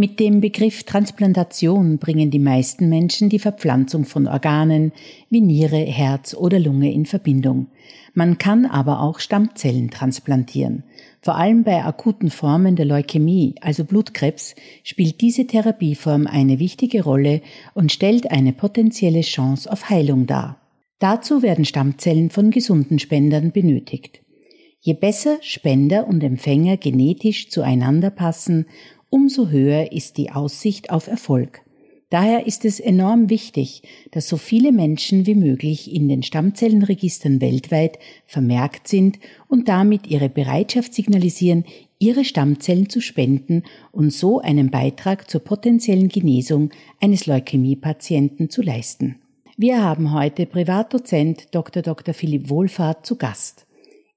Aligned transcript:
Mit 0.00 0.18
dem 0.18 0.40
Begriff 0.40 0.84
Transplantation 0.84 1.98
bringen 1.98 2.30
die 2.30 2.38
meisten 2.38 2.88
Menschen 2.88 3.28
die 3.28 3.38
Verpflanzung 3.38 4.06
von 4.06 4.28
Organen 4.28 4.92
wie 5.28 5.42
Niere, 5.42 5.76
Herz 5.76 6.32
oder 6.32 6.58
Lunge 6.58 6.90
in 6.90 7.04
Verbindung. 7.04 7.66
Man 8.14 8.38
kann 8.38 8.64
aber 8.64 9.02
auch 9.02 9.20
Stammzellen 9.20 9.90
transplantieren. 9.90 10.84
Vor 11.20 11.36
allem 11.36 11.64
bei 11.64 11.84
akuten 11.84 12.30
Formen 12.30 12.76
der 12.76 12.86
Leukämie, 12.86 13.56
also 13.60 13.84
Blutkrebs, 13.84 14.54
spielt 14.84 15.20
diese 15.20 15.46
Therapieform 15.46 16.26
eine 16.26 16.58
wichtige 16.58 17.04
Rolle 17.04 17.42
und 17.74 17.92
stellt 17.92 18.30
eine 18.30 18.54
potenzielle 18.54 19.20
Chance 19.20 19.70
auf 19.70 19.90
Heilung 19.90 20.26
dar. 20.26 20.62
Dazu 20.98 21.42
werden 21.42 21.66
Stammzellen 21.66 22.30
von 22.30 22.50
gesunden 22.50 22.98
Spendern 23.00 23.52
benötigt. 23.52 24.22
Je 24.82 24.94
besser 24.94 25.36
Spender 25.42 26.08
und 26.08 26.24
Empfänger 26.24 26.78
genetisch 26.78 27.50
zueinander 27.50 28.08
passen, 28.08 28.64
umso 29.10 29.48
höher 29.48 29.92
ist 29.92 30.16
die 30.16 30.30
Aussicht 30.30 30.90
auf 30.90 31.08
Erfolg. 31.08 31.62
Daher 32.10 32.48
ist 32.48 32.64
es 32.64 32.80
enorm 32.80 33.30
wichtig, 33.30 33.82
dass 34.10 34.28
so 34.28 34.36
viele 34.36 34.72
Menschen 34.72 35.26
wie 35.26 35.36
möglich 35.36 35.94
in 35.94 36.08
den 36.08 36.24
Stammzellenregistern 36.24 37.40
weltweit 37.40 38.00
vermerkt 38.26 38.88
sind 38.88 39.20
und 39.46 39.68
damit 39.68 40.08
ihre 40.08 40.28
Bereitschaft 40.28 40.92
signalisieren, 40.92 41.64
ihre 42.00 42.24
Stammzellen 42.24 42.88
zu 42.88 43.00
spenden 43.00 43.62
und 43.92 44.12
so 44.12 44.40
einen 44.40 44.70
Beitrag 44.72 45.30
zur 45.30 45.42
potenziellen 45.42 46.08
Genesung 46.08 46.70
eines 47.00 47.26
Leukämiepatienten 47.26 48.50
zu 48.50 48.62
leisten. 48.62 49.20
Wir 49.56 49.80
haben 49.80 50.12
heute 50.12 50.46
Privatdozent 50.46 51.54
Dr. 51.54 51.82
Dr. 51.82 52.12
Philipp 52.12 52.48
Wohlfahrt 52.48 53.06
zu 53.06 53.16
Gast. 53.16 53.66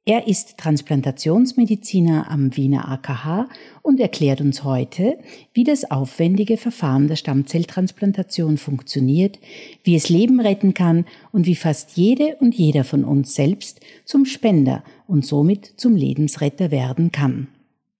Er 0.06 0.28
ist 0.28 0.58
Transplantationsmediziner 0.58 2.30
am 2.30 2.58
Wiener 2.58 2.90
AKH 2.90 3.48
und 3.82 4.02
erklärt 4.02 4.42
uns 4.42 4.66
heute, 4.66 5.18
wie 5.54 5.64
das 5.64 5.90
aufwendige 5.90 6.58
Verfahren 6.58 7.08
der 7.08 7.16
Stammzelltransplantation 7.16 8.58
funktioniert, 8.58 9.40
wie 9.86 9.96
es 9.96 10.10
Leben 10.10 10.42
retten 10.42 10.74
kann 10.74 11.06
und 11.32 11.46
wie 11.46 11.56
fast 11.56 11.96
jede 11.96 12.36
und 12.42 12.54
jeder 12.54 12.84
von 12.84 13.06
uns 13.06 13.34
selbst 13.34 13.80
zum 14.04 14.26
Spender 14.26 14.84
und 15.08 15.26
somit 15.26 15.74
zum 15.78 15.96
Lebensretter 15.96 16.70
werden 16.70 17.14
kann. 17.14 17.48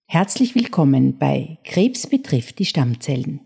Herzlich 0.06 0.56
willkommen 0.56 1.18
bei 1.18 1.58
Krebs 1.64 2.08
betrifft 2.08 2.60
die 2.60 2.66
Stammzellen. 2.66 3.40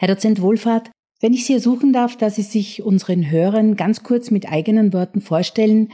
Herr 0.00 0.08
Dozent 0.08 0.42
Wohlfahrt, 0.42 0.90
wenn 1.20 1.34
ich 1.34 1.44
Sie 1.44 1.52
ersuchen 1.52 1.92
darf, 1.92 2.16
dass 2.16 2.36
Sie 2.36 2.42
sich 2.42 2.82
unseren 2.82 3.30
Hörern 3.30 3.76
ganz 3.76 4.02
kurz 4.02 4.30
mit 4.30 4.50
eigenen 4.50 4.94
Worten 4.94 5.20
vorstellen 5.20 5.90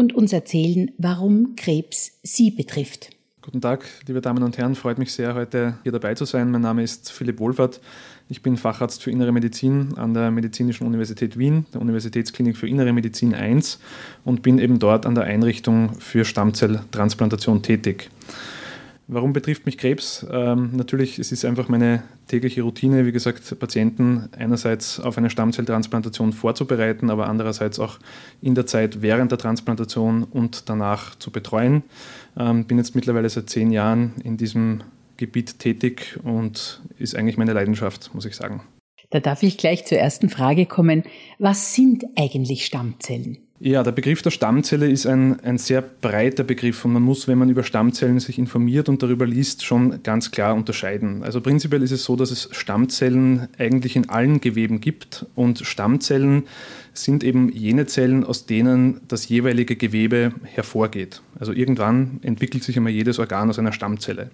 und 0.00 0.14
uns 0.14 0.32
erzählen, 0.32 0.90
warum 0.96 1.56
Krebs 1.56 2.12
Sie 2.22 2.50
betrifft. 2.50 3.10
Guten 3.42 3.60
Tag, 3.60 3.84
liebe 4.06 4.22
Damen 4.22 4.42
und 4.42 4.56
Herren, 4.56 4.74
freut 4.74 4.98
mich 4.98 5.12
sehr, 5.12 5.34
heute 5.34 5.74
hier 5.82 5.92
dabei 5.92 6.14
zu 6.14 6.24
sein. 6.24 6.50
Mein 6.50 6.62
Name 6.62 6.82
ist 6.82 7.12
Philipp 7.12 7.38
Wohlfahrt. 7.38 7.82
Ich 8.30 8.40
bin 8.40 8.56
Facharzt 8.56 9.02
für 9.02 9.10
Innere 9.10 9.30
Medizin 9.30 9.98
an 9.98 10.14
der 10.14 10.30
Medizinischen 10.30 10.86
Universität 10.86 11.38
Wien, 11.38 11.66
der 11.74 11.82
Universitätsklinik 11.82 12.56
für 12.56 12.66
Innere 12.66 12.94
Medizin 12.94 13.34
1 13.34 13.78
und 14.24 14.40
bin 14.40 14.58
eben 14.58 14.78
dort 14.78 15.04
an 15.04 15.14
der 15.14 15.24
Einrichtung 15.24 15.92
für 16.00 16.24
Stammzelltransplantation 16.24 17.60
tätig. 17.60 18.08
Warum 19.12 19.32
betrifft 19.32 19.66
mich 19.66 19.76
Krebs? 19.76 20.24
Ähm, 20.30 20.70
natürlich, 20.72 21.18
es 21.18 21.32
ist 21.32 21.44
einfach 21.44 21.68
meine 21.68 22.04
tägliche 22.28 22.62
Routine, 22.62 23.06
wie 23.06 23.10
gesagt, 23.10 23.58
Patienten 23.58 24.28
einerseits 24.38 25.00
auf 25.00 25.18
eine 25.18 25.30
Stammzelltransplantation 25.30 26.32
vorzubereiten, 26.32 27.10
aber 27.10 27.26
andererseits 27.26 27.80
auch 27.80 27.98
in 28.40 28.54
der 28.54 28.66
Zeit 28.66 29.02
während 29.02 29.32
der 29.32 29.38
Transplantation 29.38 30.22
und 30.22 30.68
danach 30.68 31.16
zu 31.16 31.32
betreuen. 31.32 31.82
Ähm, 32.38 32.66
bin 32.66 32.78
jetzt 32.78 32.94
mittlerweile 32.94 33.28
seit 33.28 33.50
zehn 33.50 33.72
Jahren 33.72 34.12
in 34.22 34.36
diesem 34.36 34.84
Gebiet 35.16 35.58
tätig 35.58 36.20
und 36.22 36.80
ist 36.96 37.16
eigentlich 37.16 37.36
meine 37.36 37.52
Leidenschaft, 37.52 38.14
muss 38.14 38.26
ich 38.26 38.36
sagen. 38.36 38.62
Da 39.10 39.18
darf 39.18 39.42
ich 39.42 39.58
gleich 39.58 39.86
zur 39.86 39.98
ersten 39.98 40.28
Frage 40.28 40.66
kommen. 40.66 41.02
Was 41.40 41.74
sind 41.74 42.04
eigentlich 42.16 42.64
Stammzellen? 42.64 43.38
Ja, 43.62 43.82
der 43.82 43.92
Begriff 43.92 44.22
der 44.22 44.30
Stammzelle 44.30 44.88
ist 44.88 45.04
ein, 45.04 45.38
ein 45.40 45.58
sehr 45.58 45.82
breiter 45.82 46.44
Begriff 46.44 46.82
und 46.86 46.94
man 46.94 47.02
muss, 47.02 47.28
wenn 47.28 47.36
man 47.36 47.50
über 47.50 47.62
Stammzellen 47.62 48.18
sich 48.18 48.38
informiert 48.38 48.88
und 48.88 49.02
darüber 49.02 49.26
liest, 49.26 49.66
schon 49.66 50.02
ganz 50.02 50.30
klar 50.30 50.54
unterscheiden. 50.54 51.22
Also 51.22 51.42
prinzipiell 51.42 51.82
ist 51.82 51.90
es 51.90 52.04
so, 52.04 52.16
dass 52.16 52.30
es 52.30 52.48
Stammzellen 52.52 53.48
eigentlich 53.58 53.96
in 53.96 54.08
allen 54.08 54.40
Geweben 54.40 54.80
gibt 54.80 55.26
und 55.34 55.58
Stammzellen 55.58 56.44
sind 56.94 57.22
eben 57.22 57.52
jene 57.52 57.84
Zellen, 57.84 58.24
aus 58.24 58.46
denen 58.46 59.02
das 59.08 59.28
jeweilige 59.28 59.76
Gewebe 59.76 60.32
hervorgeht. 60.42 61.20
Also 61.38 61.52
irgendwann 61.52 62.20
entwickelt 62.22 62.64
sich 62.64 62.78
einmal 62.78 62.94
jedes 62.94 63.18
Organ 63.18 63.50
aus 63.50 63.58
einer 63.58 63.72
Stammzelle. 63.72 64.30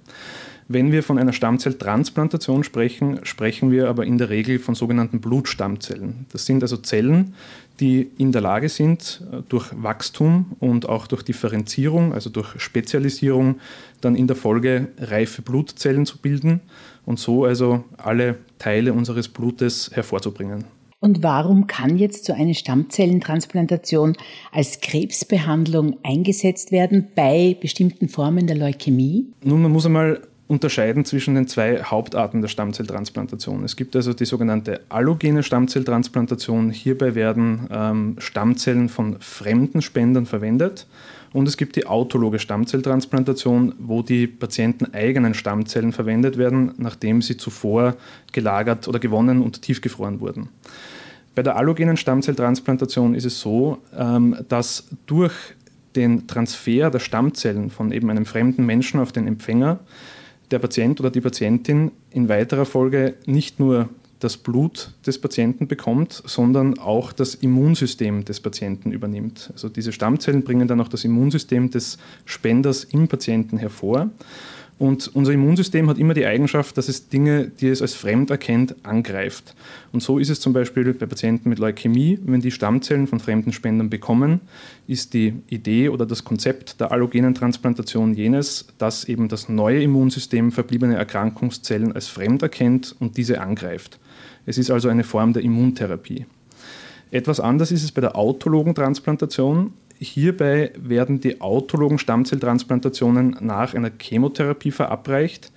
Wenn 0.68 0.90
wir 0.90 1.04
von 1.04 1.16
einer 1.18 1.32
Stammzelltransplantation 1.32 2.64
sprechen, 2.64 3.20
sprechen 3.24 3.70
wir 3.70 3.88
aber 3.88 4.04
in 4.04 4.18
der 4.18 4.30
Regel 4.30 4.58
von 4.58 4.74
sogenannten 4.74 5.20
Blutstammzellen. 5.20 6.26
Das 6.32 6.44
sind 6.44 6.62
also 6.62 6.76
Zellen, 6.76 7.34
die 7.80 8.10
in 8.18 8.32
der 8.32 8.40
Lage 8.40 8.68
sind, 8.68 9.22
äh, 9.32 9.42
durch 9.48 9.70
Wachstum 9.74 10.52
und 10.60 10.88
auch 10.88 11.06
durch 11.06 11.22
Differenzierung, 11.22 12.12
also 12.12 12.30
durch 12.30 12.60
Spezialisierung, 12.60 13.56
dann 14.00 14.16
in 14.16 14.26
der 14.26 14.36
Folge 14.36 14.88
reife 14.98 15.42
Blutzellen 15.42 16.06
zu 16.06 16.18
bilden 16.18 16.60
und 17.04 17.18
so 17.18 17.44
also 17.44 17.84
alle 17.98 18.36
Teile 18.58 18.92
unseres 18.92 19.28
Blutes 19.28 19.90
hervorzubringen. 19.92 20.64
Und 20.98 21.22
warum 21.22 21.66
kann 21.66 21.98
jetzt 21.98 22.24
so 22.24 22.32
eine 22.32 22.54
Stammzellentransplantation 22.54 24.16
als 24.50 24.80
Krebsbehandlung 24.80 25.98
eingesetzt 26.02 26.72
werden 26.72 27.08
bei 27.14 27.56
bestimmten 27.60 28.08
Formen 28.08 28.46
der 28.46 28.56
Leukämie? 28.56 29.26
Nun, 29.44 29.62
man 29.62 29.72
muss 29.72 29.86
einmal 29.86 30.22
unterscheiden 30.48 31.04
zwischen 31.04 31.34
den 31.34 31.48
zwei 31.48 31.82
Hauptarten 31.82 32.40
der 32.40 32.48
Stammzelltransplantation. 32.48 33.64
Es 33.64 33.74
gibt 33.74 33.96
also 33.96 34.12
die 34.12 34.24
sogenannte 34.24 34.80
allogene 34.88 35.42
Stammzelltransplantation. 35.42 36.70
Hierbei 36.70 37.14
werden 37.14 37.68
ähm, 37.70 38.16
Stammzellen 38.18 38.88
von 38.88 39.20
fremden 39.20 39.82
Spendern 39.82 40.26
verwendet. 40.26 40.86
Und 41.32 41.48
es 41.48 41.56
gibt 41.56 41.76
die 41.76 41.86
autologe 41.86 42.38
Stammzelltransplantation, 42.38 43.74
wo 43.78 44.02
die 44.02 44.26
Patienten 44.26 44.94
eigenen 44.94 45.34
Stammzellen 45.34 45.92
verwendet 45.92 46.38
werden, 46.38 46.72
nachdem 46.78 47.22
sie 47.22 47.36
zuvor 47.36 47.96
gelagert 48.32 48.86
oder 48.86 49.00
gewonnen 49.00 49.42
und 49.42 49.62
tiefgefroren 49.62 50.20
wurden. 50.20 50.48
Bei 51.34 51.42
der 51.42 51.56
allogenen 51.56 51.96
Stammzelltransplantation 51.96 53.14
ist 53.14 53.26
es 53.26 53.40
so, 53.40 53.78
ähm, 53.94 54.36
dass 54.48 54.88
durch 55.06 55.34
den 55.96 56.26
Transfer 56.26 56.90
der 56.90 57.00
Stammzellen 57.00 57.70
von 57.70 57.90
eben 57.90 58.10
einem 58.10 58.26
fremden 58.26 58.64
Menschen 58.64 59.00
auf 59.00 59.12
den 59.12 59.26
Empfänger 59.26 59.80
der 60.50 60.58
Patient 60.58 61.00
oder 61.00 61.10
die 61.10 61.20
Patientin 61.20 61.92
in 62.10 62.28
weiterer 62.28 62.64
Folge 62.64 63.14
nicht 63.26 63.58
nur 63.60 63.88
das 64.20 64.36
Blut 64.38 64.92
des 65.06 65.20
Patienten 65.20 65.68
bekommt, 65.68 66.22
sondern 66.24 66.78
auch 66.78 67.12
das 67.12 67.34
Immunsystem 67.34 68.24
des 68.24 68.40
Patienten 68.40 68.90
übernimmt. 68.90 69.50
Also 69.52 69.68
diese 69.68 69.92
Stammzellen 69.92 70.42
bringen 70.42 70.68
dann 70.68 70.80
auch 70.80 70.88
das 70.88 71.04
Immunsystem 71.04 71.70
des 71.70 71.98
Spenders 72.24 72.84
im 72.84 73.08
Patienten 73.08 73.58
hervor. 73.58 74.10
Und 74.78 75.14
unser 75.14 75.32
Immunsystem 75.32 75.88
hat 75.88 75.96
immer 75.96 76.12
die 76.12 76.26
Eigenschaft, 76.26 76.76
dass 76.76 76.88
es 76.88 77.08
Dinge, 77.08 77.48
die 77.48 77.68
es 77.68 77.80
als 77.80 77.94
fremd 77.94 78.28
erkennt, 78.28 78.74
angreift. 78.82 79.54
Und 79.92 80.02
so 80.02 80.18
ist 80.18 80.28
es 80.28 80.38
zum 80.38 80.52
Beispiel 80.52 80.92
bei 80.92 81.06
Patienten 81.06 81.48
mit 81.48 81.58
Leukämie, 81.58 82.18
wenn 82.26 82.42
die 82.42 82.50
Stammzellen 82.50 83.06
von 83.06 83.18
fremden 83.18 83.54
Spendern 83.54 83.88
bekommen, 83.88 84.40
ist 84.86 85.14
die 85.14 85.32
Idee 85.48 85.88
oder 85.88 86.04
das 86.04 86.24
Konzept 86.24 86.78
der 86.78 86.92
allogenen 86.92 87.34
Transplantation 87.34 88.12
jenes, 88.12 88.66
dass 88.76 89.04
eben 89.04 89.28
das 89.28 89.48
neue 89.48 89.82
Immunsystem 89.82 90.52
verbliebene 90.52 90.96
Erkrankungszellen 90.96 91.92
als 91.92 92.08
fremd 92.08 92.42
erkennt 92.42 92.94
und 92.98 93.16
diese 93.16 93.40
angreift. 93.40 93.98
Es 94.44 94.58
ist 94.58 94.70
also 94.70 94.90
eine 94.90 95.04
Form 95.04 95.32
der 95.32 95.42
Immuntherapie. 95.42 96.26
Etwas 97.10 97.40
anders 97.40 97.72
ist 97.72 97.82
es 97.82 97.92
bei 97.92 98.02
der 98.02 98.16
autologen 98.16 98.74
Transplantation. 98.74 99.72
Hierbei 99.98 100.72
werden 100.78 101.20
die 101.20 101.40
autologen 101.40 101.98
Stammzelltransplantationen 101.98 103.36
nach 103.40 103.74
einer 103.74 103.90
Chemotherapie 103.98 104.70
verabreicht, 104.70 105.52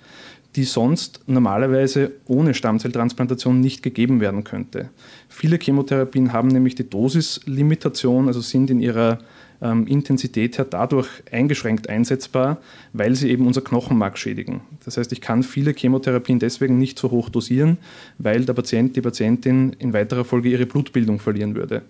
die 0.56 0.64
sonst 0.64 1.20
normalerweise 1.26 2.12
ohne 2.26 2.54
Stammzelltransplantation 2.54 3.60
nicht 3.60 3.82
gegeben 3.82 4.20
werden 4.20 4.42
könnte. 4.42 4.90
Viele 5.28 5.58
Chemotherapien 5.58 6.32
haben 6.32 6.48
nämlich 6.48 6.74
die 6.74 6.88
Dosislimitation, 6.88 8.26
also 8.26 8.40
sind 8.40 8.70
in 8.70 8.80
ihrer 8.80 9.18
ähm, 9.62 9.86
Intensität 9.86 10.58
her 10.58 10.66
dadurch 10.68 11.08
eingeschränkt 11.30 11.88
einsetzbar, 11.88 12.58
weil 12.92 13.14
sie 13.14 13.30
eben 13.30 13.46
unser 13.46 13.60
Knochenmark 13.60 14.18
schädigen. 14.18 14.62
Das 14.84 14.96
heißt, 14.96 15.12
ich 15.12 15.20
kann 15.20 15.42
viele 15.42 15.72
Chemotherapien 15.72 16.38
deswegen 16.38 16.78
nicht 16.78 16.98
so 16.98 17.10
hoch 17.10 17.28
dosieren, 17.28 17.78
weil 18.18 18.44
der 18.44 18.54
Patient, 18.54 18.96
die 18.96 19.00
Patientin 19.00 19.74
in 19.78 19.92
weiterer 19.92 20.24
Folge 20.24 20.48
ihre 20.48 20.66
Blutbildung 20.66 21.18
verlieren 21.18 21.54
würde. 21.54 21.82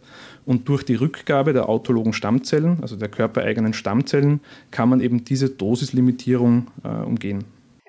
Und 0.46 0.68
durch 0.68 0.82
die 0.84 0.94
Rückgabe 0.94 1.52
der 1.52 1.68
autologen 1.68 2.12
Stammzellen, 2.12 2.78
also 2.82 2.96
der 2.96 3.08
körpereigenen 3.08 3.74
Stammzellen, 3.74 4.40
kann 4.70 4.88
man 4.88 5.00
eben 5.00 5.24
diese 5.24 5.50
Dosislimitierung 5.50 6.68
äh, 6.82 6.88
umgehen. 6.88 7.44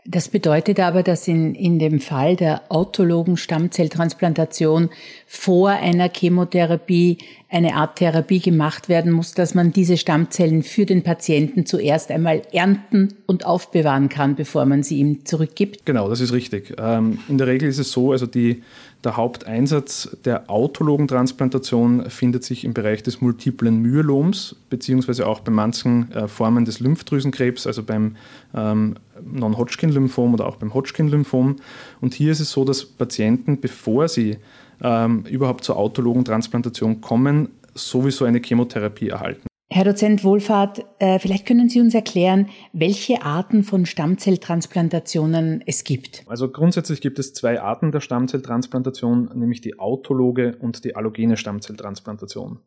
Das 0.06 0.30
bedeutet 0.30 0.80
aber, 0.80 1.03
dass 1.03 1.27
in, 1.27 1.53
in 1.53 1.77
dem 1.77 2.00
Fall 2.00 2.36
der 2.36 2.63
autologen 2.69 3.38
Stammzelltransplantation 3.38 4.89
vor 5.27 5.69
einer 5.69 6.09
Chemotherapie 6.09 7.19
eine 7.50 7.75
Art 7.75 7.98
Therapie 7.98 8.39
gemacht 8.39 8.89
werden 8.89 9.12
muss, 9.12 9.36
dass 9.36 9.53
man 9.53 9.71
diese 9.71 9.98
Stammzellen 9.98 10.63
für 10.63 10.88
den 10.88 11.03
Patienten 11.03 11.68
zuerst 11.68 12.09
einmal 12.09 12.42
ernten 12.51 13.13
und 13.27 13.45
aufbewahren 13.45 14.09
kann, 14.09 14.36
bevor 14.36 14.65
man 14.65 14.81
sie 14.81 14.98
ihm 14.98 15.24
zurückgibt. 15.25 15.86
Genau, 15.86 16.09
das 16.09 16.19
ist 16.19 16.33
richtig. 16.33 16.74
Ähm, 16.80 17.19
in 17.30 17.38
der 17.38 17.45
Regel 17.45 17.69
ist 17.69 17.77
es 17.77 17.92
so, 17.92 18.12
also 18.12 18.25
die, 18.25 18.63
der 19.03 19.18
Haupteinsatz 19.18 20.15
der 20.25 20.50
autologen 20.50 21.07
Transplantation 21.07 22.09
findet 22.09 22.44
sich 22.44 22.63
im 22.63 22.74
Bereich 22.74 23.01
des 23.01 23.19
multiplen 23.19 23.81
Myeloms, 23.81 24.56
beziehungsweise 24.69 25.27
auch 25.27 25.39
bei 25.39 25.51
manchen 25.51 26.12
äh, 26.12 26.27
Formen 26.27 26.65
des 26.65 26.80
Lymphdrüsenkrebs, 26.80 27.65
also 27.65 27.83
beim 27.83 28.15
ähm, 28.53 28.95
Non-Hodgkin-Lymphom 29.24 30.33
oder 30.36 30.48
auch 30.48 30.57
beim 30.57 30.74
Hodgkin-Lymphom. 30.74 31.56
Und 32.00 32.13
hier 32.13 32.31
ist 32.31 32.39
es 32.42 32.51
so, 32.51 32.63
dass 32.63 32.86
Patienten, 32.86 33.59
bevor 33.59 34.07
sie 34.07 34.38
ähm, 34.83 35.25
überhaupt 35.30 35.63
zur 35.63 35.77
autologen 35.77 36.24
Transplantation 36.24 37.01
kommen, 37.01 37.50
sowieso 37.74 38.25
eine 38.25 38.39
Chemotherapie 38.39 39.09
erhalten. 39.09 39.50
Herr 39.73 39.85
Dozent 39.85 40.25
Wohlfahrt, 40.25 40.83
äh, 41.00 41.18
vielleicht 41.18 41.45
können 41.45 41.69
Sie 41.69 41.79
uns 41.79 41.95
erklären, 41.95 42.50
welche 42.73 43.21
Arten 43.21 43.63
von 43.63 43.85
Stammzelltransplantationen 43.85 45.63
es 45.65 45.85
gibt. 45.85 46.23
Also 46.27 46.50
grundsätzlich 46.50 47.00
gibt 47.00 47.19
es 47.19 47.33
zwei 47.33 47.62
Arten 47.62 47.94
der 47.94 48.01
Stammzelltransplantation, 48.01 49.31
nämlich 49.33 49.62
die 49.62 49.79
autologe 49.79 50.57
und 50.59 50.83
die 50.83 50.97
allogene 50.97 51.38
Stammzelltransplantation. 51.38 52.59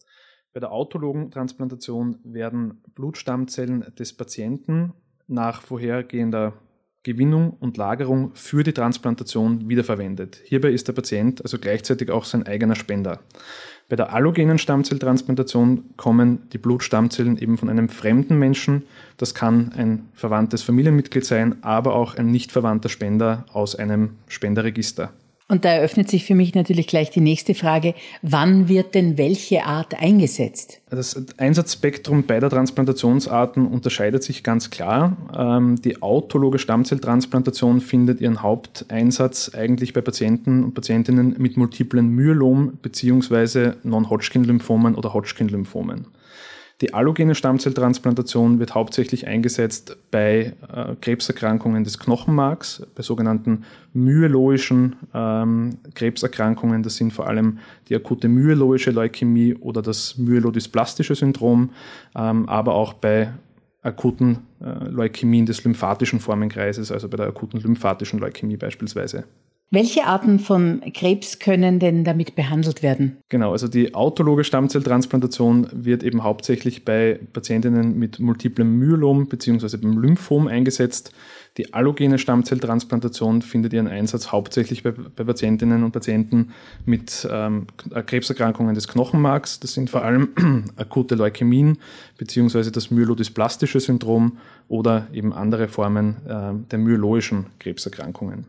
Bei 0.55 0.61
der 0.61 0.73
autologen 0.73 1.31
Transplantation 1.31 2.21
werden 2.25 2.83
Blutstammzellen 2.95 3.85
des 3.99 4.17
Patienten 4.17 4.95
nach 5.27 5.61
vorhergehender 5.61 6.55
Gewinnung 7.03 7.51
und 7.61 7.77
Lagerung 7.77 8.31
für 8.35 8.63
die 8.63 8.73
Transplantation 8.73 9.69
wiederverwendet. 9.69 10.41
Hierbei 10.47 10.71
ist 10.71 10.89
der 10.89 10.95
Patient 10.95 11.43
also 11.43 11.59
gleichzeitig 11.59 12.11
auch 12.11 12.25
sein 12.25 12.47
eigener 12.47 12.77
Spender. 12.77 13.21
Bei 13.89 13.97
der 13.97 14.15
allogenen 14.15 14.59
Stammzelltransplantation 14.59 15.85
kommen 15.97 16.49
die 16.53 16.59
Blutstammzellen 16.59 17.37
eben 17.37 17.59
von 17.59 17.69
einem 17.69 17.91
fremden 17.91 18.39
Menschen. 18.39 18.85
Das 19.19 19.35
kann 19.35 19.73
ein 19.77 20.09
verwandtes 20.15 20.63
Familienmitglied 20.63 21.25
sein, 21.25 21.63
aber 21.63 21.95
auch 21.95 22.17
ein 22.17 22.31
nicht 22.31 22.51
verwandter 22.51 22.89
Spender 22.89 23.45
aus 23.53 23.77
einem 23.77 24.17
Spenderregister. 24.27 25.13
Und 25.55 25.65
da 25.65 25.69
eröffnet 25.69 26.11
sich 26.11 26.25
für 26.25 26.35
mich 26.35 26.57
natürlich 26.57 26.89
gleich 26.89 27.11
die 27.11 27.21
nächste 27.21 27.55
Frage, 27.55 27.95
wann 28.23 28.69
wird 28.69 28.97
denn 28.97 29.19
welche 29.19 29.65
Art 29.65 29.95
eingesetzt? 30.03 30.81
Das 30.91 31.17
Einsatzspektrum 31.39 32.25
beider 32.25 32.51
Transplantationsarten 32.51 33.65
unterscheidet 33.65 34.25
sich 34.25 34.43
ganz 34.43 34.71
klar. 34.71 35.17
Ähm, 35.33 35.81
die 35.81 36.03
autologe 36.03 36.59
Stammzelltransplantation 36.59 37.81
findet 37.81 38.21
ihren 38.21 38.43
Haupteinsatz 38.43 39.53
eigentlich 39.55 39.93
bei 39.93 40.01
Patienten 40.01 40.65
und 40.65 40.75
Patientinnen 40.75 41.37
mit 41.39 41.57
multiplen 41.57 42.09
Myelom 42.09 42.77
bzw. 42.83 43.75
Non-Hodgkin-Lymphomen 43.85 44.97
oder 44.97 45.15
Hodgkin-Lymphomen. 45.15 46.07
Die 46.81 46.93
allogene 46.93 47.37
Stammzelltransplantation 47.37 48.59
wird 48.59 48.75
hauptsächlich 48.75 49.29
eingesetzt 49.29 49.97
bei 50.11 50.55
äh, 50.73 50.97
Krebserkrankungen 51.01 51.85
des 51.85 51.99
Knochenmarks, 52.01 52.85
bei 52.97 53.03
sogenannten 53.03 53.65
myeloischen 53.93 54.97
ähm, 55.15 55.79
Krebserkrankungen. 55.95 56.83
Das 56.83 56.97
sind 56.97 57.13
vor 57.13 57.29
allem 57.29 57.59
die 57.89 57.95
akute 57.95 58.29
myeloische 58.29 58.91
Leukämie 58.91 59.55
oder 59.55 59.83
das 59.83 60.19
myelodysplastische 60.19 61.15
Syndrom, 61.15 61.71
ähm, 62.17 62.49
aber 62.49 62.75
auch 62.75 62.95
bei 62.95 63.33
akuten 63.83 64.39
äh, 64.61 64.89
Leukämien 64.89 65.47
des 65.47 65.63
lymphatischen 65.63 66.19
Formenkreises, 66.19 66.91
also 66.91 67.09
bei 67.09 67.19
der 67.19 67.27
akuten 67.27 67.61
lymphatischen 67.61 68.19
Leukämie 68.19 68.57
beispielsweise. 68.57 69.25
Welche 69.71 70.05
Arten 70.05 70.39
von 70.39 70.83
Krebs 70.93 71.41
können 71.41 71.81
denn 71.81 72.05
damit 72.05 72.37
behandelt 72.37 72.83
werden? 72.83 73.17
Genau, 73.29 73.53
also 73.53 73.67
die 73.67 73.95
autologe 73.95 74.45
Stammzelltransplantation 74.45 75.69
wird 75.73 76.05
eben 76.05 76.23
hauptsächlich 76.23 76.85
bei 76.85 77.19
Patientinnen 77.33 77.99
mit 77.99 78.21
multiplem 78.21 78.79
Myelom 78.79 79.27
bzw. 79.27 79.77
beim 79.79 79.99
Lymphom 79.99 80.47
eingesetzt. 80.47 81.13
Die 81.57 81.75
allogene 81.75 82.19
Stammzelltransplantation 82.19 83.43
findet 83.43 83.73
ihren 83.73 83.89
Einsatz 83.89 84.31
hauptsächlich 84.33 84.83
bei, 84.83 84.93
bei 84.93 85.25
Patientinnen 85.25 85.83
und 85.83 85.93
Patienten 85.93 86.53
mit 86.85 87.27
ähm, 87.31 87.67
Krebserkrankungen 88.07 88.75
des 88.75 88.87
Knochenmarks. 88.87 89.61
Das 89.61 89.73
sind 89.73 89.91
vor 89.91 90.05
allem 90.05 90.29
akute 90.77 91.15
Leukämien 91.17 91.79
bzw. 92.19 92.71
das 92.71 92.91
myelodysplastische 92.91 93.81
Syndrom 93.81 94.39
oder 94.69 95.09
eben 95.13 95.33
andere 95.33 95.69
Formen 95.69 96.17
äh, 96.27 96.53
der 96.71 96.79
myeloischen 96.79 97.47
Krebserkrankungen. 97.59 98.47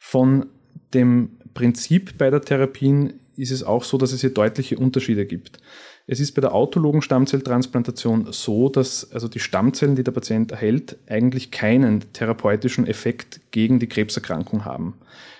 Von 0.00 0.46
dem 0.94 1.36
Prinzip 1.54 2.18
beider 2.18 2.40
Therapien 2.40 3.20
ist 3.36 3.52
es 3.52 3.62
auch 3.62 3.84
so, 3.84 3.98
dass 3.98 4.12
es 4.12 4.22
hier 4.22 4.34
deutliche 4.34 4.76
Unterschiede 4.76 5.26
gibt. 5.26 5.60
Es 6.06 6.18
ist 6.18 6.32
bei 6.32 6.40
der 6.40 6.54
autologen 6.54 7.02
Stammzelltransplantation 7.02 8.32
so, 8.32 8.68
dass 8.68 9.12
also 9.12 9.28
die 9.28 9.38
Stammzellen, 9.38 9.94
die 9.94 10.02
der 10.02 10.10
Patient 10.10 10.50
erhält, 10.50 10.98
eigentlich 11.06 11.50
keinen 11.52 12.12
therapeutischen 12.12 12.86
Effekt 12.86 13.40
gegen 13.52 13.78
die 13.78 13.86
Krebserkrankung 13.88 14.64
haben. 14.64 14.94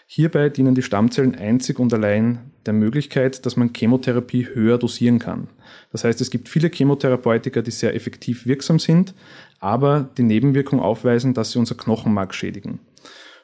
Hierbei 0.06 0.48
dienen 0.50 0.74
die 0.74 0.82
Stammzellen 0.82 1.34
einzig 1.34 1.78
und 1.78 1.92
allein 1.92 2.50
der 2.66 2.74
Möglichkeit, 2.74 3.46
dass 3.46 3.56
man 3.56 3.72
Chemotherapie 3.74 4.46
höher 4.52 4.76
dosieren 4.78 5.18
kann. 5.18 5.48
Das 5.90 6.04
heißt, 6.04 6.20
es 6.20 6.30
gibt 6.30 6.48
viele 6.48 6.68
Chemotherapeutika, 6.68 7.62
die 7.62 7.70
sehr 7.70 7.94
effektiv 7.94 8.46
wirksam 8.46 8.78
sind, 8.78 9.14
aber 9.58 10.08
die 10.18 10.22
Nebenwirkung 10.22 10.80
aufweisen, 10.80 11.34
dass 11.34 11.52
sie 11.52 11.58
unser 11.58 11.76
Knochenmark 11.76 12.34
schädigen. 12.34 12.80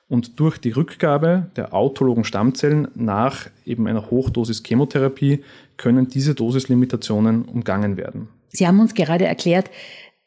Und 0.08 0.38
durch 0.38 0.58
die 0.58 0.70
Rückgabe 0.70 1.50
der 1.56 1.74
autologen 1.74 2.24
Stammzellen 2.24 2.88
nach 2.94 3.48
eben 3.64 3.88
einer 3.88 4.10
Hochdosis 4.10 4.62
Chemotherapie 4.64 5.42
können 5.76 6.08
diese 6.08 6.34
Dosislimitationen 6.34 7.44
umgangen 7.44 7.96
werden. 7.96 8.28
Sie 8.48 8.66
haben 8.66 8.78
uns 8.78 8.94
gerade 8.94 9.26
erklärt, 9.26 9.70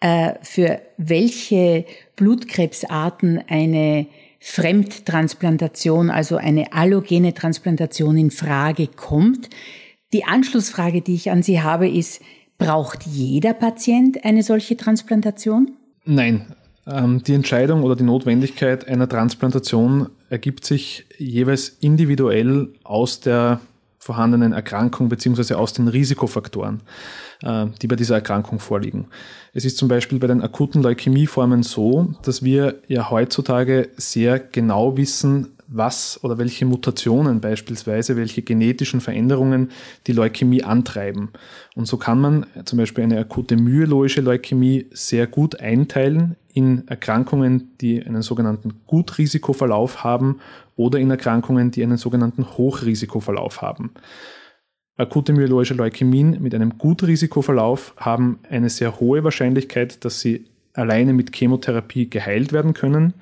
äh, 0.01 0.33
für 0.41 0.81
welche 0.97 1.85
Blutkrebsarten 2.17 3.41
eine 3.47 4.07
Fremdtransplantation, 4.39 6.09
also 6.09 6.37
eine 6.37 6.73
allogene 6.73 7.33
Transplantation 7.33 8.17
in 8.17 8.31
Frage 8.31 8.87
kommt. 8.87 9.49
Die 10.13 10.25
Anschlussfrage, 10.25 11.01
die 11.01 11.15
ich 11.15 11.31
an 11.31 11.43
Sie 11.43 11.61
habe, 11.61 11.89
ist, 11.89 12.21
braucht 12.57 13.03
jeder 13.03 13.53
Patient 13.53 14.23
eine 14.25 14.43
solche 14.43 14.75
Transplantation? 14.75 15.71
Nein, 16.05 16.55
die 16.85 17.33
Entscheidung 17.33 17.83
oder 17.83 17.95
die 17.95 18.03
Notwendigkeit 18.03 18.87
einer 18.87 19.07
Transplantation 19.07 20.09
ergibt 20.29 20.65
sich 20.65 21.05
jeweils 21.17 21.69
individuell 21.81 22.69
aus 22.83 23.19
der 23.19 23.59
vorhandenen 23.99 24.53
Erkrankung 24.53 25.09
bzw. 25.09 25.53
aus 25.53 25.73
den 25.73 25.87
Risikofaktoren, 25.87 26.81
äh, 27.43 27.67
die 27.81 27.87
bei 27.87 27.95
dieser 27.95 28.15
Erkrankung 28.15 28.59
vorliegen. 28.59 29.07
Es 29.53 29.65
ist 29.65 29.77
zum 29.77 29.87
Beispiel 29.87 30.19
bei 30.19 30.27
den 30.27 30.41
akuten 30.41 30.81
Leukämieformen 30.81 31.63
so, 31.63 32.13
dass 32.23 32.41
wir 32.41 32.81
ja 32.87 33.09
heutzutage 33.11 33.89
sehr 33.97 34.39
genau 34.39 34.97
wissen, 34.97 35.49
was 35.67 36.19
oder 36.23 36.39
welche 36.39 36.65
Mutationen 36.65 37.41
beispielsweise, 37.41 38.15
welche 38.15 38.41
genetischen 38.41 39.01
Veränderungen 39.01 39.69
die 40.07 40.13
Leukämie 40.13 40.63
antreiben. 40.63 41.29
Und 41.75 41.85
so 41.85 41.97
kann 41.97 42.19
man 42.19 42.45
zum 42.65 42.79
Beispiel 42.79 43.03
eine 43.03 43.19
akute 43.19 43.55
myeloische 43.55 44.21
Leukämie 44.21 44.87
sehr 44.91 45.27
gut 45.27 45.59
einteilen 45.59 46.35
in 46.53 46.87
Erkrankungen, 46.87 47.71
die 47.79 48.03
einen 48.03 48.21
sogenannten 48.21 48.81
Gutrisikoverlauf 48.87 50.03
haben 50.03 50.39
oder 50.75 50.99
in 50.99 51.11
Erkrankungen, 51.11 51.71
die 51.71 51.83
einen 51.83 51.97
sogenannten 51.97 52.45
Hochrisikoverlauf 52.57 53.61
haben. 53.61 53.91
Akute 54.97 55.31
myeloische 55.31 55.75
Leukämien 55.75 56.41
mit 56.41 56.53
einem 56.53 56.77
Gutrisikoverlauf 56.77 57.93
haben 57.97 58.39
eine 58.49 58.69
sehr 58.69 58.99
hohe 58.99 59.23
Wahrscheinlichkeit, 59.23 60.03
dass 60.03 60.19
sie 60.19 60.45
alleine 60.73 61.13
mit 61.13 61.35
Chemotherapie 61.35 62.09
geheilt 62.09 62.51
werden 62.51 62.73
können. 62.73 63.13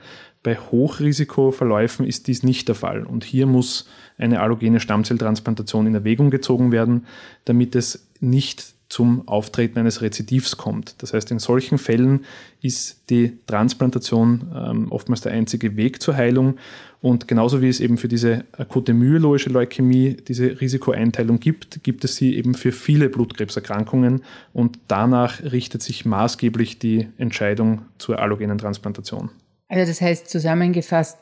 Bei 0.42 0.56
Hochrisikoverläufen 0.56 2.06
ist 2.06 2.28
dies 2.28 2.42
nicht 2.42 2.68
der 2.68 2.76
Fall 2.76 3.04
und 3.04 3.24
hier 3.24 3.46
muss 3.46 3.90
eine 4.18 4.40
allogene 4.40 4.80
Stammzelltransplantation 4.80 5.88
in 5.88 5.96
Erwägung 5.96 6.32
gezogen 6.32 6.72
werden, 6.72 7.06
damit 7.46 7.76
es 7.76 8.10
nicht 8.20 8.77
zum 8.90 9.28
Auftreten 9.28 9.80
eines 9.80 10.02
Rezidivs 10.02 10.58
kommt. 10.58 11.02
Das 11.02 11.14
heißt, 11.14 11.30
in 11.32 11.40
solchen 11.40 11.78
Fällen 11.78 12.26
ist 12.62 13.10
die 13.10 13.38
Transplantation 13.46 14.52
ähm, 14.56 14.92
oftmals 14.92 15.22
der 15.22 15.34
einzige 15.34 15.76
Weg 15.76 16.02
zur 16.02 16.16
Heilung. 16.16 16.58
Und 17.02 17.28
genauso 17.28 17.62
wie 17.62 17.68
es 17.68 17.80
eben 17.80 17.98
für 17.98 18.08
diese 18.08 18.46
akute 18.54 18.94
myeloische 18.94 19.50
Leukämie 19.50 20.16
diese 20.16 20.60
Risikoeinteilung 20.60 21.40
gibt, 21.40 21.84
gibt 21.84 22.06
es 22.06 22.16
sie 22.16 22.36
eben 22.36 22.56
für 22.56 22.72
viele 22.72 23.10
Blutkrebserkrankungen. 23.10 24.24
Und 24.54 24.80
danach 24.88 25.44
richtet 25.44 25.82
sich 25.84 26.06
maßgeblich 26.06 26.80
die 26.80 27.08
Entscheidung 27.18 27.82
zur 27.98 28.20
allogenen 28.20 28.58
Transplantation. 28.58 29.30
Also 29.70 29.86
das 29.86 30.00
heißt 30.02 30.30
zusammengefasst, 30.30 31.18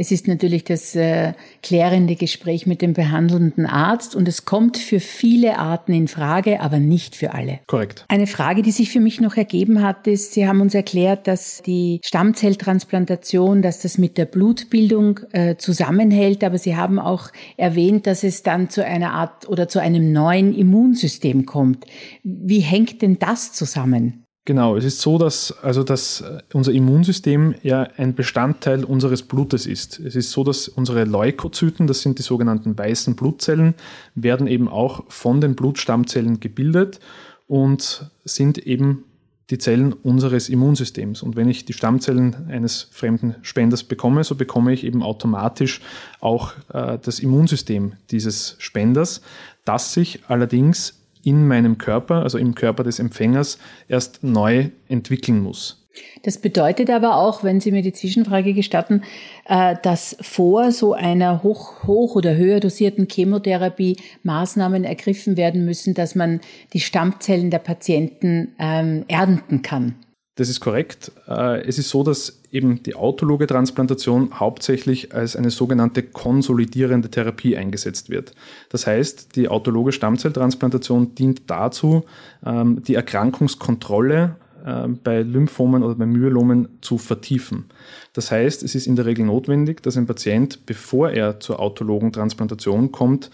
es 0.00 0.10
ist 0.10 0.26
natürlich 0.26 0.64
das 0.64 0.96
äh, 0.96 1.34
klärende 1.62 2.16
Gespräch 2.16 2.66
mit 2.66 2.80
dem 2.80 2.94
behandelnden 2.94 3.66
Arzt 3.66 4.16
und 4.16 4.26
es 4.28 4.46
kommt 4.46 4.78
für 4.78 4.98
viele 4.98 5.58
Arten 5.58 5.92
in 5.92 6.08
Frage, 6.08 6.60
aber 6.62 6.78
nicht 6.78 7.14
für 7.14 7.34
alle. 7.34 7.60
Korrekt. 7.66 8.06
Eine 8.08 8.26
Frage, 8.26 8.62
die 8.62 8.70
sich 8.70 8.90
für 8.90 9.00
mich 9.00 9.20
noch 9.20 9.36
ergeben 9.36 9.82
hat, 9.82 10.06
ist, 10.06 10.32
Sie 10.32 10.48
haben 10.48 10.62
uns 10.62 10.74
erklärt, 10.74 11.26
dass 11.26 11.60
die 11.60 12.00
Stammzelltransplantation, 12.02 13.60
dass 13.60 13.82
das 13.82 13.98
mit 13.98 14.16
der 14.16 14.24
Blutbildung 14.24 15.20
äh, 15.32 15.56
zusammenhält, 15.56 16.44
aber 16.44 16.56
Sie 16.56 16.76
haben 16.76 16.98
auch 16.98 17.28
erwähnt, 17.58 18.06
dass 18.06 18.24
es 18.24 18.42
dann 18.42 18.70
zu 18.70 18.82
einer 18.82 19.12
Art 19.12 19.50
oder 19.50 19.68
zu 19.68 19.80
einem 19.80 20.12
neuen 20.12 20.54
Immunsystem 20.54 21.44
kommt. 21.44 21.84
Wie 22.22 22.60
hängt 22.60 23.02
denn 23.02 23.18
das 23.18 23.52
zusammen? 23.52 24.24
Genau, 24.46 24.76
es 24.76 24.84
ist 24.84 25.00
so, 25.00 25.18
dass, 25.18 25.52
also 25.62 25.84
dass 25.84 26.22
äh, 26.22 26.38
unser 26.54 26.72
Immunsystem 26.72 27.54
ja 27.62 27.82
ein 27.98 28.14
Bestandteil 28.14 28.84
unseres 28.84 29.22
Blutes 29.22 29.66
ist. 29.66 30.00
Es 30.00 30.16
ist 30.16 30.30
so, 30.30 30.44
dass 30.44 30.66
unsere 30.66 31.04
Leukozyten, 31.04 31.86
das 31.86 32.00
sind 32.00 32.18
die 32.18 32.22
sogenannten 32.22 32.76
weißen 32.76 33.16
Blutzellen, 33.16 33.74
werden 34.14 34.46
eben 34.46 34.68
auch 34.68 35.04
von 35.08 35.42
den 35.42 35.56
Blutstammzellen 35.56 36.40
gebildet 36.40 37.00
und 37.48 38.10
sind 38.24 38.58
eben 38.58 39.04
die 39.50 39.58
Zellen 39.58 39.92
unseres 39.92 40.48
Immunsystems. 40.48 41.22
Und 41.22 41.36
wenn 41.36 41.48
ich 41.48 41.64
die 41.64 41.72
Stammzellen 41.72 42.48
eines 42.48 42.88
fremden 42.92 43.34
Spenders 43.42 43.84
bekomme, 43.84 44.24
so 44.24 44.36
bekomme 44.36 44.72
ich 44.72 44.84
eben 44.84 45.02
automatisch 45.02 45.82
auch 46.20 46.52
äh, 46.72 46.98
das 47.02 47.18
Immunsystem 47.18 47.94
dieses 48.10 48.56
Spenders, 48.58 49.20
das 49.64 49.92
sich 49.92 50.20
allerdings 50.28 50.99
in 51.22 51.46
meinem 51.46 51.78
Körper, 51.78 52.22
also 52.22 52.38
im 52.38 52.54
Körper 52.54 52.84
des 52.84 52.98
Empfängers, 52.98 53.58
erst 53.88 54.22
neu 54.22 54.70
entwickeln 54.88 55.40
muss. 55.40 55.80
Das 56.22 56.38
bedeutet 56.38 56.90
aber 56.90 57.16
auch, 57.16 57.42
wenn 57.42 57.60
Sie 57.60 57.72
mir 57.72 57.82
die 57.82 57.92
Zwischenfrage 57.92 58.54
gestatten, 58.54 59.02
äh, 59.46 59.76
dass 59.82 60.16
vor 60.20 60.70
so 60.70 60.92
einer 60.94 61.42
hoch, 61.42 61.84
hoch 61.86 62.14
oder 62.14 62.36
höher 62.36 62.60
dosierten 62.60 63.08
Chemotherapie 63.10 63.96
Maßnahmen 64.22 64.84
ergriffen 64.84 65.36
werden 65.36 65.64
müssen, 65.64 65.94
dass 65.94 66.14
man 66.14 66.40
die 66.72 66.80
Stammzellen 66.80 67.50
der 67.50 67.58
Patienten 67.58 68.54
ähm, 68.58 69.04
ernten 69.08 69.62
kann. 69.62 69.96
Das 70.40 70.48
ist 70.48 70.60
korrekt. 70.60 71.12
Äh, 71.28 71.66
es 71.66 71.78
ist 71.78 71.90
so, 71.90 72.02
dass 72.02 72.40
eben 72.50 72.82
die 72.82 72.94
autologe 72.94 73.46
Transplantation 73.46 74.40
hauptsächlich 74.40 75.14
als 75.14 75.36
eine 75.36 75.50
sogenannte 75.50 76.02
konsolidierende 76.02 77.10
Therapie 77.10 77.58
eingesetzt 77.58 78.08
wird. 78.08 78.34
Das 78.70 78.86
heißt, 78.86 79.36
die 79.36 79.50
autologe 79.50 79.92
Stammzelltransplantation 79.92 81.14
dient 81.14 81.42
dazu, 81.48 82.06
ähm, 82.42 82.82
die 82.82 82.94
Erkrankungskontrolle 82.94 84.36
ähm, 84.64 84.98
bei 85.04 85.20
Lymphomen 85.20 85.82
oder 85.82 85.94
bei 85.94 86.06
Myelomen 86.06 86.70
zu 86.80 86.96
vertiefen. 86.96 87.66
Das 88.14 88.30
heißt, 88.30 88.62
es 88.62 88.74
ist 88.74 88.86
in 88.86 88.96
der 88.96 89.04
Regel 89.04 89.26
notwendig, 89.26 89.82
dass 89.82 89.98
ein 89.98 90.06
Patient, 90.06 90.64
bevor 90.64 91.10
er 91.10 91.40
zur 91.40 91.60
autologen 91.60 92.14
Transplantation 92.14 92.92
kommt, 92.92 93.30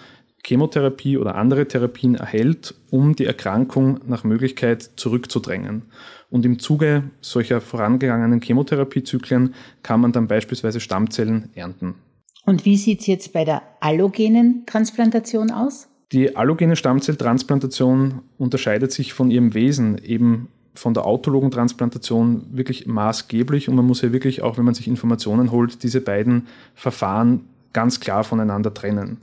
Chemotherapie 0.47 1.19
oder 1.19 1.35
andere 1.35 1.67
Therapien 1.67 2.15
erhält, 2.15 2.75
um 2.91 3.17
die 3.17 3.25
Erkrankung 3.25 4.01
nach 4.07 4.25
Möglichkeit 4.25 4.91
zurückzudrängen. 4.97 5.83
Und 6.31 6.45
im 6.45 6.59
Zuge 6.59 7.05
solcher 7.21 7.61
vorangegangenen 7.61 8.41
Chemotherapiezyklen 8.41 9.55
kann 9.83 10.01
man 10.01 10.13
dann 10.13 10.29
beispielsweise 10.29 10.81
Stammzellen 10.81 11.51
ernten. 11.55 11.95
Und 12.45 12.65
wie 12.65 12.77
sieht 12.77 13.01
es 13.01 13.07
jetzt 13.07 13.33
bei 13.33 13.45
der 13.45 13.63
allogenen 13.81 14.65
Transplantation 14.67 15.51
aus? 15.51 15.89
Die 16.13 16.37
allogene 16.37 16.77
Stammzelltransplantation 16.77 18.21
unterscheidet 18.39 18.93
sich 18.93 19.13
von 19.13 19.31
ihrem 19.31 19.55
Wesen 19.55 19.99
eben 19.99 20.49
von 20.75 20.95
der 20.95 21.07
autologen 21.07 21.51
Transplantation 21.51 22.47
wirklich 22.53 22.87
maßgeblich 22.87 23.69
und 23.69 23.75
man 23.75 23.87
muss 23.87 24.03
ja 24.03 24.13
wirklich 24.13 24.43
auch, 24.43 24.59
wenn 24.59 24.65
man 24.65 24.75
sich 24.75 24.87
Informationen 24.87 25.51
holt, 25.51 25.83
diese 25.83 26.01
beiden 26.01 26.47
Verfahren 26.75 27.47
ganz 27.77 28.01
klar 28.01 28.25
voneinander 28.25 28.73
trennen. 28.73 29.19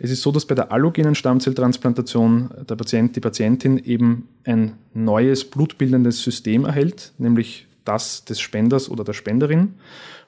Es 0.00 0.10
ist 0.10 0.22
so, 0.22 0.32
dass 0.32 0.44
bei 0.44 0.56
der 0.56 0.72
allogenen 0.72 1.14
Stammzelltransplantation 1.14 2.50
der 2.68 2.74
Patient, 2.74 3.14
die 3.14 3.20
Patientin 3.20 3.78
eben 3.78 4.26
ein 4.42 4.72
neues 4.92 5.48
blutbildendes 5.48 6.20
System 6.20 6.64
erhält, 6.64 7.12
nämlich 7.18 7.68
das 7.84 8.24
des 8.24 8.40
Spenders 8.40 8.90
oder 8.90 9.04
der 9.04 9.12
Spenderin. 9.12 9.74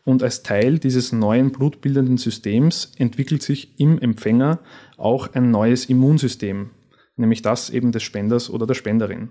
Und 0.04 0.22
als 0.22 0.44
Teil 0.44 0.78
dieses 0.78 1.10
neuen 1.10 1.50
blutbildenden 1.50 2.16
Systems 2.16 2.92
entwickelt 2.96 3.42
sich 3.42 3.72
im 3.80 3.98
Empfänger 3.98 4.60
auch 4.96 5.34
ein 5.34 5.50
neues 5.50 5.86
Immunsystem, 5.86 6.70
nämlich 7.16 7.42
das 7.42 7.70
eben 7.70 7.90
des 7.90 8.04
Spenders 8.04 8.50
oder 8.50 8.68
der 8.68 8.74
Spenderin. 8.74 9.30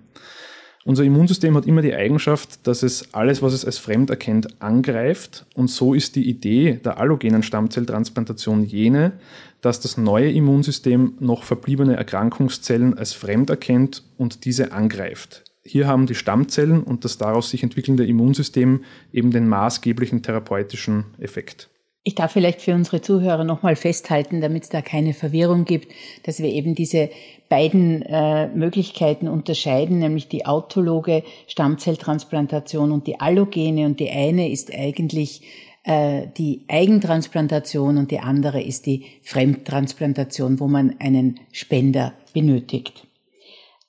Unser 0.86 1.06
Immunsystem 1.06 1.56
hat 1.56 1.66
immer 1.66 1.82
die 1.82 1.94
Eigenschaft, 1.94 2.68
dass 2.68 2.84
es 2.84 3.14
alles, 3.14 3.42
was 3.42 3.54
es 3.54 3.64
als 3.64 3.78
fremd 3.78 4.10
erkennt, 4.10 4.62
angreift. 4.62 5.46
Und 5.56 5.70
so 5.70 5.94
ist 5.94 6.18
die 6.18 6.28
Idee 6.28 6.80
der 6.84 6.98
allogenen 6.98 7.42
Stammzelltransplantation 7.42 8.66
jene, 8.66 9.14
dass 9.62 9.80
das 9.80 9.98
neue 9.98 10.30
Immunsystem 10.32 11.14
noch 11.20 11.44
verbliebene 11.44 11.96
Erkrankungszellen 11.96 12.98
als 12.98 13.14
fremd 13.14 13.50
erkennt 13.50 14.04
und 14.18 14.44
diese 14.44 14.74
angreift. 14.74 15.46
Hier 15.64 15.88
haben 15.88 16.06
die 16.06 16.16
Stammzellen 16.16 16.84
und 16.84 17.06
das 17.06 17.18
daraus 17.18 17.50
sich 17.50 17.64
entwickelnde 17.64 18.06
Immunsystem 18.06 18.84
eben 19.14 19.32
den 19.32 19.48
maßgeblichen 19.48 20.22
therapeutischen 20.22 21.06
Effekt. 21.20 21.70
Ich 22.06 22.16
darf 22.16 22.34
vielleicht 22.34 22.62
für 22.62 22.74
unsere 22.74 23.02
Zuhörer 23.02 23.46
nochmal 23.46 23.78
festhalten, 23.78 24.42
damit 24.42 24.64
es 24.64 24.70
da 24.70 24.82
keine 24.82 25.14
Verwirrung 25.14 25.64
gibt, 25.64 25.94
dass 26.24 26.40
wir 26.40 26.50
eben 26.50 26.76
diese 26.76 27.10
beiden 27.48 28.02
äh, 28.02 28.48
Möglichkeiten 28.50 29.30
unterscheiden, 29.30 30.00
nämlich 30.00 30.28
die 30.28 30.46
autologe 30.46 31.24
Stammzelltransplantation 31.48 32.92
und 32.92 33.08
die 33.08 33.22
allogene. 33.22 33.86
Und 33.86 34.02
die 34.02 34.10
eine 34.10 34.52
ist 34.52 34.74
eigentlich 34.74 35.44
äh, 35.86 36.28
die 36.38 36.66
Eigentransplantation 36.68 37.98
und 37.98 38.12
die 38.12 38.20
andere 38.20 38.62
ist 38.62 38.86
die 38.86 39.06
Fremdtransplantation, 39.22 40.60
wo 40.60 40.68
man 40.68 40.98
einen 41.00 41.40
Spender 41.54 42.14
benötigt. 42.34 43.08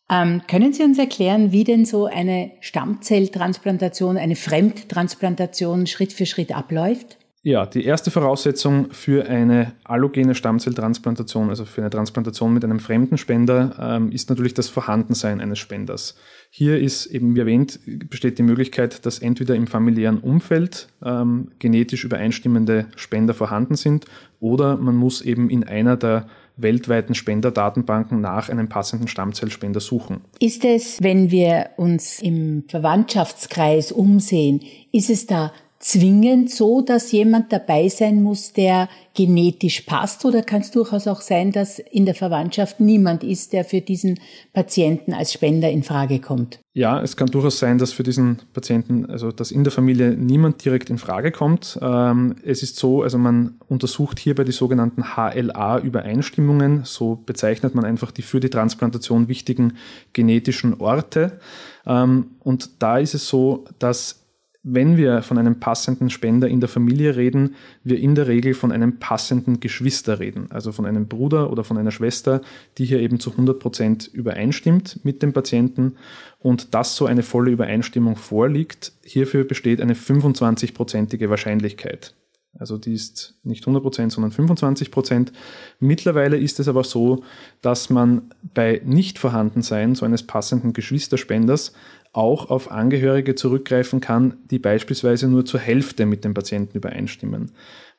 Ähm, 0.09 0.43
können 0.47 0.73
Sie 0.73 0.85
uns 0.85 1.01
erklären, 1.01 1.51
wie 1.51 1.65
denn 1.65 1.85
so 1.85 2.07
eine 2.07 2.53
Stammzelltransplantation, 2.61 4.19
eine 4.19 4.37
Fremdtransplantation 4.37 5.89
Schritt 5.89 6.13
für 6.13 6.27
Schritt 6.27 6.55
abläuft? 6.55 7.19
Ja, 7.47 7.67
die 7.67 7.85
erste 7.85 8.11
Voraussetzung 8.11 8.91
für 8.91 9.29
eine 9.29 9.73
allogene 9.85 10.35
Stammzelltransplantation, 10.35 11.51
also 11.51 11.67
für 11.67 11.83
eine 11.83 11.91
Transplantation 11.91 12.55
mit 12.55 12.65
einem 12.65 12.81
fremden 12.81 13.19
Spender, 13.19 13.77
ähm, 13.79 14.11
ist 14.13 14.31
natürlich 14.31 14.55
das 14.55 14.71
Vorhandensein 14.71 15.43
eines 15.43 15.59
Spenders. 15.59 16.17
Hier 16.49 16.79
ist 16.79 17.05
eben, 17.05 17.37
wie 17.37 17.41
erwähnt, 17.41 17.81
besteht 18.09 18.39
die 18.39 18.43
Möglichkeit, 18.43 19.05
dass 19.05 19.19
entweder 19.19 19.57
im 19.57 19.67
familiären 19.67 20.21
Umfeld 20.21 20.89
ähm, 21.05 21.49
genetisch 21.59 22.05
übereinstimmende 22.05 22.87
Spender 22.97 23.35
vorhanden 23.35 23.77
sind 23.77 24.07
oder 24.41 24.79
man 24.79 24.97
muss 24.97 25.21
eben 25.21 25.51
in 25.51 25.65
einer 25.65 25.99
der 25.99 26.27
weltweiten 26.57 27.15
Spenderdatenbanken 27.15 28.23
nach 28.23 28.49
einem 28.49 28.71
passenden 28.71 29.09
Stammzellspender 29.09 29.81
suchen. 29.81 30.23
Ist 30.39 30.65
es, 30.65 31.03
wenn 31.03 31.31
wir 31.31 31.71
uns 31.77 32.23
im 32.23 32.65
Verwandtschaftskreis 32.69 33.93
umsehen, 33.93 34.61
ist 34.93 35.11
es 35.11 35.27
da 35.27 35.53
zwingend 35.85 36.51
so, 36.51 36.81
dass 36.81 37.13
jemand 37.13 37.53
dabei 37.53 37.91
sein 37.91 38.23
muss, 38.23 38.55
der 38.55 38.89
genetisch 39.13 39.83
passt? 39.83 40.25
Oder 40.25 40.41
kann 40.41 40.63
es 40.63 40.71
durchaus 40.71 41.07
auch 41.07 41.21
sein, 41.21 41.53
dass 41.53 41.79
in 41.79 42.07
der 42.07 42.15
Verwandtschaft 42.15 42.81
niemand 42.81 43.23
ist, 43.23 43.53
der 43.53 43.67
für 43.67 43.83
diesen 43.83 44.19
Patienten 44.55 45.13
als 45.13 45.35
Spender 45.35 45.71
in 45.71 45.83
Frage 45.83 46.21
kommt? 46.21 46.59
Ja, 46.73 47.03
es 47.03 47.19
kann 47.19 47.29
durchaus 47.29 47.59
sein, 47.59 47.77
dass 47.77 47.93
für 47.93 48.03
diesen 48.03 48.41
Patienten, 48.55 49.05
also 49.11 49.31
dass 49.31 49.51
in 49.51 49.63
der 49.63 49.73
Familie 49.73 50.13
niemand 50.13 50.65
direkt 50.65 50.89
in 50.89 50.97
Frage 50.97 51.31
kommt. 51.31 51.79
Ähm, 51.83 52.37
es 52.43 52.63
ist 52.63 52.77
so, 52.77 53.03
also 53.03 53.19
man 53.19 53.57
untersucht 53.69 54.19
hierbei 54.19 54.45
die 54.45 54.53
sogenannten 54.53 55.15
HLA-Übereinstimmungen. 55.17 56.85
So 56.85 57.23
bezeichnet 57.27 57.75
man 57.75 57.85
einfach 57.85 58.11
die 58.11 58.23
für 58.23 58.41
die 58.41 58.51
Transplantation 58.51 59.29
wichtigen 59.29 59.75
genetischen 60.15 60.81
Orte. 60.81 61.39
Ähm, 61.87 62.31
und 62.41 62.71
da 62.83 62.99
ist 62.99 63.13
es 63.13 63.29
so, 63.29 63.65
dass 63.79 64.24
wenn 64.65 64.97
wir 64.97 65.23
von 65.23 65.37
einem 65.37 65.61
passenden 65.61 66.09
Spender 66.09 66.49
in 66.49 66.59
der 66.59 66.71
Familie 66.71 67.17
reden, 67.17 67.55
wir 67.85 67.99
in 67.99 68.15
der 68.15 68.27
Regel 68.27 68.55
von 68.55 68.73
einem 68.73 68.99
passenden 68.99 69.61
Geschwister 69.61 70.19
reden, 70.19 70.47
also 70.51 70.73
von 70.73 70.87
einem 70.87 71.07
Bruder 71.07 71.53
oder 71.53 71.65
von 71.65 71.77
einer 71.77 71.91
Schwester, 71.91 72.41
die 72.79 72.87
hier 72.87 73.01
eben 73.01 73.21
zu 73.21 73.31
100 73.31 73.61
Prozent 73.61 74.07
übereinstimmt 74.07 75.01
mit 75.05 75.23
dem 75.23 75.35
Patienten 75.35 75.97
und 76.39 76.75
dass 76.75 76.97
so 76.97 77.05
eine 77.05 77.23
volle 77.23 77.51
Übereinstimmung 77.51 78.17
vorliegt, 78.17 78.93
hierfür 79.05 79.45
besteht 79.45 79.83
eine 79.83 79.95
25-prozentige 79.95 81.29
Wahrscheinlichkeit. 81.29 82.15
Also 82.59 82.79
die 82.79 82.95
ist 82.95 83.35
nicht 83.43 83.65
100%, 83.67 84.11
sondern 84.11 84.31
25%. 84.31 85.33
Mittlerweile 85.81 86.39
ist 86.39 86.61
es 86.61 86.69
aber 86.69 86.85
so, 86.85 87.25
dass 87.63 87.91
man 87.91 88.31
bei 88.55 88.81
Nichtvorhandensein 88.85 89.95
so 89.95 90.07
eines 90.07 90.23
passenden 90.23 90.73
Geschwisterspenders 90.73 91.73
auch 92.15 92.49
auf 92.49 92.71
Angehörige 92.71 93.35
zurückgreifen 93.35 94.01
kann, 94.01 94.35
die 94.51 94.59
beispielsweise 94.59 95.29
nur 95.29 95.45
zur 95.45 95.61
Hälfte 95.61 96.07
mit 96.07 96.25
dem 96.25 96.33
Patienten 96.33 96.79
übereinstimmen. 96.79 97.51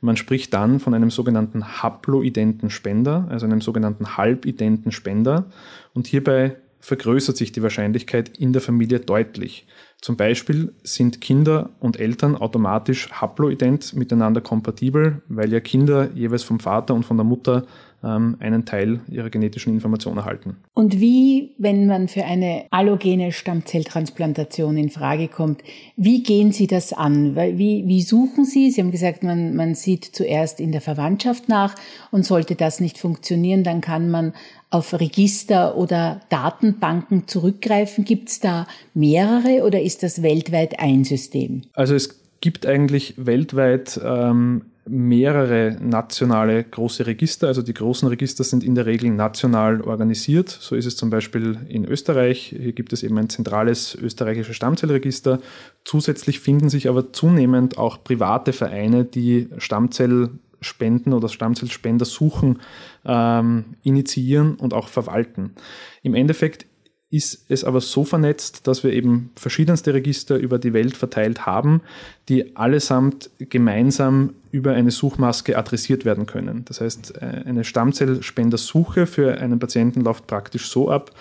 Man 0.01 0.17
spricht 0.17 0.53
dann 0.53 0.79
von 0.79 0.93
einem 0.93 1.11
sogenannten 1.11 1.81
haploidenten 1.83 2.69
Spender, 2.69 3.27
also 3.29 3.45
einem 3.45 3.61
sogenannten 3.61 4.17
halbidenten 4.17 4.91
Spender. 4.91 5.45
Und 5.93 6.07
hierbei 6.07 6.55
vergrößert 6.79 7.35
sich 7.35 7.51
die 7.51 7.63
Wahrscheinlichkeit 7.63 8.37
in 8.37 8.53
der 8.53 8.61
Familie 8.61 8.99
deutlich. 8.99 9.67
Zum 10.01 10.17
Beispiel 10.17 10.71
sind 10.83 11.19
Kinder 11.19 11.71
und 11.79 11.99
Eltern 11.99 12.35
automatisch 12.35 13.09
haploident 13.11 13.95
miteinander 13.95 14.39
kompatibel, 14.39 15.23
weil 15.27 15.51
ja 15.51 15.59
Kinder 15.59 16.11
jeweils 16.13 16.43
vom 16.43 16.59
Vater 16.59 16.93
und 16.93 17.03
von 17.03 17.17
der 17.17 17.23
Mutter 17.23 17.65
ähm, 18.05 18.37
einen 18.39 18.65
Teil 18.65 18.99
ihrer 19.09 19.29
genetischen 19.29 19.73
Information 19.73 20.17
erhalten. 20.17 20.57
Und 20.73 20.99
wie, 20.99 21.55
wenn 21.57 21.87
man 21.87 22.07
für 22.07 22.23
eine 22.23 22.65
allogene 22.69 23.31
Stammzelltransplantation 23.31 24.77
in 24.77 24.89
Frage 24.89 25.27
kommt, 25.27 25.61
wie 25.97 26.23
gehen 26.23 26.51
Sie 26.51 26.67
das 26.67 26.93
an? 26.93 27.35
Wie, 27.35 27.83
wie 27.87 28.01
suchen 28.01 28.45
Sie? 28.45 28.69
Sie 28.69 28.81
haben 28.81 28.91
gesagt, 28.91 29.23
man, 29.23 29.55
man 29.55 29.75
sieht 29.75 30.05
zuerst 30.05 30.59
in 30.59 30.71
der 30.71 30.81
Verwandtschaft 30.81 31.49
nach 31.49 31.75
und 32.11 32.25
sollte 32.25 32.55
das 32.55 32.79
nicht 32.79 32.97
funktionieren, 32.97 33.63
dann 33.63 33.81
kann 33.81 34.11
man 34.11 34.33
auf 34.69 34.93
Register 34.93 35.77
oder 35.77 36.21
Datenbanken 36.29 37.27
zurückgreifen? 37.27 38.03
Gibt 38.03 38.29
es 38.29 38.39
da 38.39 38.67
mehrere 38.93 39.63
oder 39.65 39.81
ist 39.81 40.03
das 40.03 40.21
weltweit 40.21 40.79
ein 40.79 41.03
System? 41.05 41.61
Also 41.73 41.95
es 41.95 42.21
gibt 42.41 42.65
eigentlich 42.65 43.13
weltweit 43.17 43.99
ähm, 44.03 44.65
mehrere 44.87 45.77
nationale 45.81 46.63
große 46.63 47.07
Register. 47.07 47.47
Also 47.47 47.61
die 47.61 47.73
großen 47.73 48.07
Register 48.07 48.43
sind 48.43 48.63
in 48.63 48.75
der 48.75 48.85
Regel 48.85 49.09
national 49.09 49.81
organisiert. 49.81 50.49
So 50.49 50.75
ist 50.75 50.85
es 50.85 50.95
zum 50.95 51.09
Beispiel 51.09 51.57
in 51.67 51.85
Österreich. 51.85 52.55
Hier 52.57 52.73
gibt 52.73 52.93
es 52.93 53.03
eben 53.03 53.17
ein 53.17 53.29
zentrales 53.29 53.95
österreichisches 53.95 54.55
Stammzellregister. 54.55 55.39
Zusätzlich 55.83 56.39
finden 56.39 56.69
sich 56.69 56.87
aber 56.87 57.13
zunehmend 57.13 57.77
auch 57.77 58.03
private 58.03 58.53
Vereine, 58.53 59.05
die 59.05 59.49
Stammzellspenden 59.57 61.13
oder 61.13 61.29
Stammzellspender 61.29 62.05
suchen, 62.05 62.59
ähm, 63.05 63.65
initiieren 63.81 64.55
und 64.55 64.73
auch 64.73 64.87
verwalten. 64.87 65.55
Im 66.03 66.13
Endeffekt 66.13 66.67
ist 67.11 67.45
es 67.49 67.63
aber 67.63 67.81
so 67.81 68.03
vernetzt, 68.03 68.67
dass 68.67 68.83
wir 68.83 68.91
eben 68.91 69.29
verschiedenste 69.35 69.93
Register 69.93 70.37
über 70.37 70.57
die 70.57 70.73
Welt 70.73 70.97
verteilt 70.97 71.45
haben, 71.45 71.81
die 72.29 72.55
allesamt 72.55 73.29
gemeinsam 73.37 74.33
über 74.51 74.73
eine 74.73 74.91
Suchmaske 74.91 75.57
adressiert 75.57 76.03
werden 76.03 76.25
können. 76.25 76.65
Das 76.65 76.81
heißt, 76.81 77.15
äh, 77.21 77.43
eine 77.45 77.63
Stammzellspendersuche 77.63 79.05
für 79.05 79.37
einen 79.37 79.59
Patienten 79.59 80.01
läuft 80.01 80.27
praktisch 80.27 80.69
so 80.69 80.89
ab, 80.89 81.11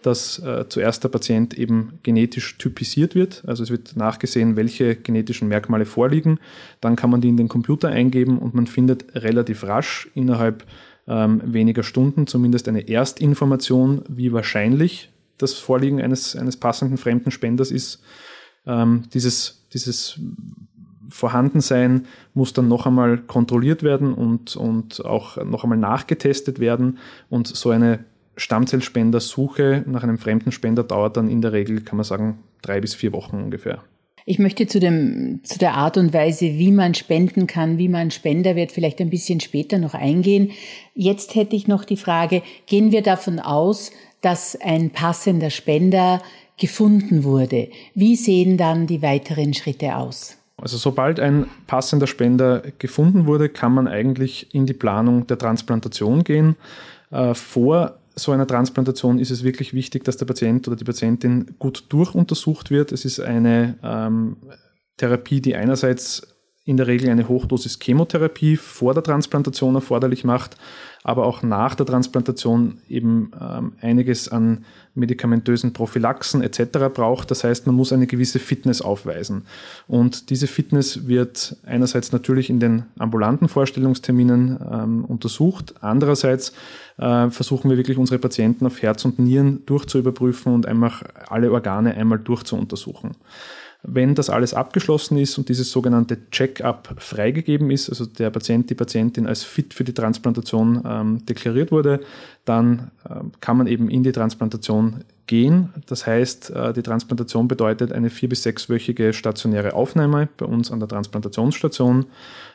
dass 0.00 0.38
äh, 0.38 0.66
zuerst 0.68 1.04
der 1.04 1.08
Patient 1.08 1.54
eben 1.54 1.98
genetisch 2.02 2.56
typisiert 2.58 3.14
wird. 3.14 3.42
Also 3.46 3.62
es 3.62 3.70
wird 3.70 3.96
nachgesehen, 3.96 4.56
welche 4.56 4.96
genetischen 4.96 5.48
Merkmale 5.48 5.86
vorliegen. 5.86 6.38
Dann 6.80 6.96
kann 6.96 7.10
man 7.10 7.20
die 7.20 7.28
in 7.28 7.36
den 7.36 7.48
Computer 7.48 7.88
eingeben 7.88 8.38
und 8.38 8.54
man 8.54 8.66
findet 8.66 9.14
relativ 9.14 9.64
rasch 9.64 10.08
innerhalb 10.14 10.64
ähm, 11.06 11.40
weniger 11.44 11.82
Stunden 11.82 12.26
zumindest 12.26 12.68
eine 12.68 12.88
Erstinformation, 12.88 14.02
wie 14.08 14.32
wahrscheinlich 14.32 15.10
das 15.38 15.54
Vorliegen 15.54 16.00
eines, 16.00 16.36
eines 16.36 16.56
passenden 16.56 16.96
fremden 16.96 17.30
Spenders 17.30 17.70
ist. 17.70 18.02
Ähm, 18.66 19.04
dieses, 19.12 19.66
dieses 19.72 20.20
Vorhandensein 21.08 22.06
muss 22.32 22.52
dann 22.52 22.68
noch 22.68 22.86
einmal 22.86 23.18
kontrolliert 23.18 23.82
werden 23.82 24.14
und, 24.14 24.56
und 24.56 25.04
auch 25.04 25.36
noch 25.44 25.64
einmal 25.64 25.78
nachgetestet 25.78 26.58
werden. 26.60 26.98
Und 27.28 27.48
so 27.48 27.70
eine 27.70 28.04
Stammzellspendersuche 28.36 29.84
nach 29.86 30.02
einem 30.02 30.18
fremden 30.18 30.50
Spender 30.50 30.82
dauert 30.82 31.16
dann 31.16 31.28
in 31.28 31.40
der 31.40 31.52
Regel, 31.52 31.80
kann 31.82 31.96
man 31.96 32.04
sagen, 32.04 32.38
drei 32.62 32.80
bis 32.80 32.94
vier 32.94 33.12
Wochen 33.12 33.36
ungefähr. 33.36 33.82
Ich 34.26 34.38
möchte 34.38 34.66
zu, 34.66 34.80
dem, 34.80 35.40
zu 35.44 35.58
der 35.58 35.74
Art 35.74 35.98
und 35.98 36.14
Weise, 36.14 36.46
wie 36.46 36.72
man 36.72 36.94
spenden 36.94 37.46
kann, 37.46 37.76
wie 37.76 37.90
man 37.90 38.10
Spender 38.10 38.56
wird, 38.56 38.72
vielleicht 38.72 39.00
ein 39.00 39.10
bisschen 39.10 39.40
später 39.40 39.78
noch 39.78 39.92
eingehen. 39.92 40.52
Jetzt 40.94 41.34
hätte 41.34 41.54
ich 41.54 41.68
noch 41.68 41.84
die 41.84 41.98
Frage, 41.98 42.42
gehen 42.66 42.90
wir 42.90 43.02
davon 43.02 43.38
aus, 43.38 43.90
dass 44.24 44.56
ein 44.60 44.90
passender 44.90 45.50
Spender 45.50 46.22
gefunden 46.58 47.24
wurde. 47.24 47.68
Wie 47.94 48.16
sehen 48.16 48.56
dann 48.56 48.86
die 48.86 49.02
weiteren 49.02 49.54
Schritte 49.54 49.96
aus? 49.96 50.38
Also 50.56 50.76
sobald 50.76 51.18
ein 51.18 51.46
passender 51.66 52.06
Spender 52.06 52.62
gefunden 52.78 53.26
wurde, 53.26 53.48
kann 53.48 53.74
man 53.74 53.88
eigentlich 53.88 54.54
in 54.54 54.66
die 54.66 54.72
Planung 54.72 55.26
der 55.26 55.36
Transplantation 55.36 56.22
gehen. 56.22 56.56
Äh, 57.10 57.34
vor 57.34 57.98
so 58.14 58.30
einer 58.30 58.46
Transplantation 58.46 59.18
ist 59.18 59.30
es 59.30 59.42
wirklich 59.42 59.74
wichtig, 59.74 60.04
dass 60.04 60.16
der 60.16 60.26
Patient 60.26 60.68
oder 60.68 60.76
die 60.76 60.84
Patientin 60.84 61.56
gut 61.58 61.86
durchuntersucht 61.88 62.70
wird. 62.70 62.92
Es 62.92 63.04
ist 63.04 63.18
eine 63.18 63.76
ähm, 63.82 64.36
Therapie, 64.96 65.40
die 65.40 65.56
einerseits 65.56 66.34
in 66.64 66.76
der 66.76 66.86
Regel 66.86 67.10
eine 67.10 67.28
Hochdosis 67.28 67.78
Chemotherapie 67.78 68.56
vor 68.56 68.94
der 68.94 69.02
Transplantation 69.02 69.74
erforderlich 69.74 70.24
macht, 70.24 70.56
aber 71.04 71.26
auch 71.26 71.42
nach 71.42 71.74
der 71.74 71.84
Transplantation 71.84 72.78
eben 72.88 73.30
ähm, 73.38 73.72
einiges 73.80 74.28
an 74.30 74.64
medikamentösen 74.94 75.74
Prophylaxen 75.74 76.42
etc. 76.42 76.78
braucht. 76.92 77.30
Das 77.30 77.44
heißt, 77.44 77.66
man 77.66 77.76
muss 77.76 77.92
eine 77.92 78.06
gewisse 78.06 78.38
Fitness 78.38 78.80
aufweisen. 78.80 79.42
Und 79.86 80.30
diese 80.30 80.46
Fitness 80.46 81.06
wird 81.06 81.56
einerseits 81.66 82.10
natürlich 82.12 82.48
in 82.48 82.58
den 82.58 82.84
ambulanten 82.98 83.48
Vorstellungsterminen 83.48 84.58
ähm, 84.72 85.04
untersucht, 85.04 85.74
andererseits 85.82 86.54
äh, 86.96 87.28
versuchen 87.28 87.68
wir 87.68 87.76
wirklich 87.76 87.98
unsere 87.98 88.18
Patienten 88.18 88.66
auf 88.66 88.80
Herz 88.80 89.04
und 89.04 89.18
Nieren 89.18 89.62
durchzuüberprüfen 89.66 90.54
und 90.54 90.64
einfach 90.64 91.02
alle 91.28 91.52
Organe 91.52 91.94
einmal 91.94 92.18
durchzuuntersuchen. 92.18 93.10
Wenn 93.86 94.14
das 94.14 94.30
alles 94.30 94.54
abgeschlossen 94.54 95.18
ist 95.18 95.36
und 95.36 95.50
dieses 95.50 95.70
sogenannte 95.70 96.30
Check-up 96.30 96.94
freigegeben 96.98 97.70
ist, 97.70 97.90
also 97.90 98.06
der 98.06 98.30
Patient, 98.30 98.70
die 98.70 98.74
Patientin 98.74 99.26
als 99.26 99.42
fit 99.42 99.74
für 99.74 99.84
die 99.84 99.92
Transplantation 99.92 100.82
ähm, 100.86 101.26
deklariert 101.26 101.70
wurde, 101.70 102.00
dann 102.46 102.90
äh, 103.08 103.16
kann 103.40 103.58
man 103.58 103.66
eben 103.66 103.90
in 103.90 104.02
die 104.02 104.12
Transplantation 104.12 105.04
gehen. 105.26 105.68
Das 105.86 106.06
heißt, 106.06 106.50
äh, 106.50 106.72
die 106.72 106.82
Transplantation 106.82 107.46
bedeutet 107.46 107.92
eine 107.92 108.08
vier- 108.08 108.30
bis 108.30 108.42
sechswöchige 108.42 109.12
stationäre 109.12 109.74
Aufnahme 109.74 110.28
bei 110.36 110.46
uns 110.46 110.70
an 110.70 110.80
der 110.80 110.88
Transplantationsstation 110.88 112.06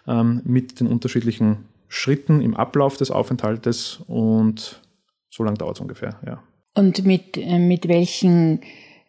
ähm, 0.08 0.42
mit 0.46 0.80
den 0.80 0.88
unterschiedlichen 0.88 1.58
Schritten 1.88 2.42
im 2.42 2.56
Ablauf 2.56 2.98
des 2.98 3.12
Aufenthaltes 3.12 4.00
und 4.08 4.82
so 5.30 5.44
lange 5.44 5.58
dauert 5.58 5.76
es 5.76 5.82
ungefähr, 5.82 6.20
ja. 6.26 6.42
Und 6.76 7.06
mit, 7.06 7.38
äh, 7.38 7.60
mit 7.60 7.88
welchen 7.88 8.62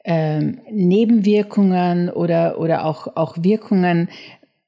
ähm, 0.04 0.60
Nebenwirkungen 0.70 2.08
oder, 2.08 2.58
oder 2.58 2.84
auch, 2.84 3.16
auch 3.16 3.36
Wirkungen 3.42 4.08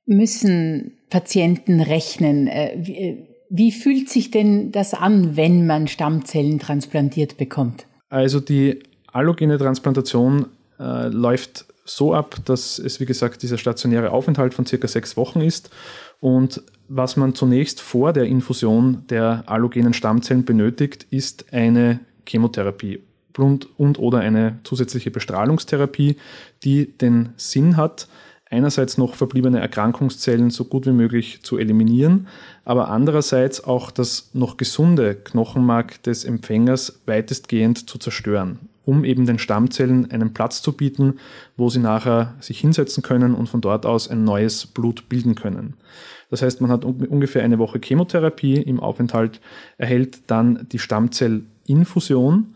müssen 0.06 0.98
Patienten 1.10 1.80
rechnen. 1.80 2.48
Äh, 2.48 2.76
wie, 2.76 2.96
äh, 2.96 3.26
wie 3.48 3.72
fühlt 3.72 4.08
sich 4.08 4.30
denn 4.30 4.72
das 4.72 4.94
an, 4.94 5.36
wenn 5.36 5.66
man 5.66 5.88
Stammzellen 5.88 6.58
transplantiert 6.58 7.36
bekommt? 7.36 7.86
Also 8.08 8.40
die 8.40 8.82
allogene 9.12 9.58
Transplantation 9.58 10.46
äh, 10.78 11.08
läuft 11.08 11.66
so 11.84 12.14
ab, 12.14 12.36
dass 12.44 12.78
es, 12.78 13.00
wie 13.00 13.06
gesagt, 13.06 13.42
dieser 13.42 13.58
stationäre 13.58 14.10
Aufenthalt 14.12 14.54
von 14.54 14.66
circa 14.66 14.88
sechs 14.88 15.16
Wochen 15.16 15.40
ist. 15.40 15.70
Und 16.20 16.62
was 16.88 17.16
man 17.16 17.34
zunächst 17.34 17.80
vor 17.80 18.12
der 18.12 18.24
Infusion 18.24 19.04
der 19.10 19.44
allogenen 19.46 19.92
Stammzellen 19.92 20.44
benötigt, 20.44 21.06
ist 21.10 21.52
eine 21.52 22.00
Chemotherapie 22.26 23.02
und, 23.38 23.68
und 23.78 23.98
oder 23.98 24.18
eine 24.18 24.58
zusätzliche 24.64 25.10
Bestrahlungstherapie, 25.10 26.16
die 26.64 26.86
den 26.98 27.30
Sinn 27.36 27.76
hat, 27.76 28.08
einerseits 28.52 28.98
noch 28.98 29.14
verbliebene 29.14 29.60
Erkrankungszellen 29.60 30.50
so 30.50 30.66
gut 30.66 30.86
wie 30.86 30.92
möglich 30.92 31.42
zu 31.42 31.56
eliminieren, 31.56 32.28
aber 32.64 32.88
andererseits 32.88 33.64
auch 33.64 33.90
das 33.90 34.30
noch 34.34 34.58
gesunde 34.58 35.14
Knochenmark 35.14 36.02
des 36.02 36.24
Empfängers 36.24 37.00
weitestgehend 37.06 37.88
zu 37.88 37.98
zerstören, 37.98 38.58
um 38.84 39.04
eben 39.04 39.24
den 39.24 39.38
Stammzellen 39.38 40.10
einen 40.10 40.34
Platz 40.34 40.60
zu 40.60 40.72
bieten, 40.72 41.14
wo 41.56 41.70
sie 41.70 41.80
nachher 41.80 42.34
sich 42.40 42.60
hinsetzen 42.60 43.02
können 43.02 43.34
und 43.34 43.48
von 43.48 43.62
dort 43.62 43.86
aus 43.86 44.08
ein 44.08 44.22
neues 44.22 44.66
Blut 44.66 45.08
bilden 45.08 45.34
können. 45.34 45.74
Das 46.28 46.42
heißt, 46.42 46.60
man 46.60 46.70
hat 46.70 46.84
ungefähr 46.84 47.42
eine 47.42 47.58
Woche 47.58 47.78
Chemotherapie 47.82 48.56
im 48.56 48.80
Aufenthalt, 48.80 49.40
erhält 49.76 50.30
dann 50.30 50.66
die 50.72 50.78
Stammzellinfusion, 50.78 52.54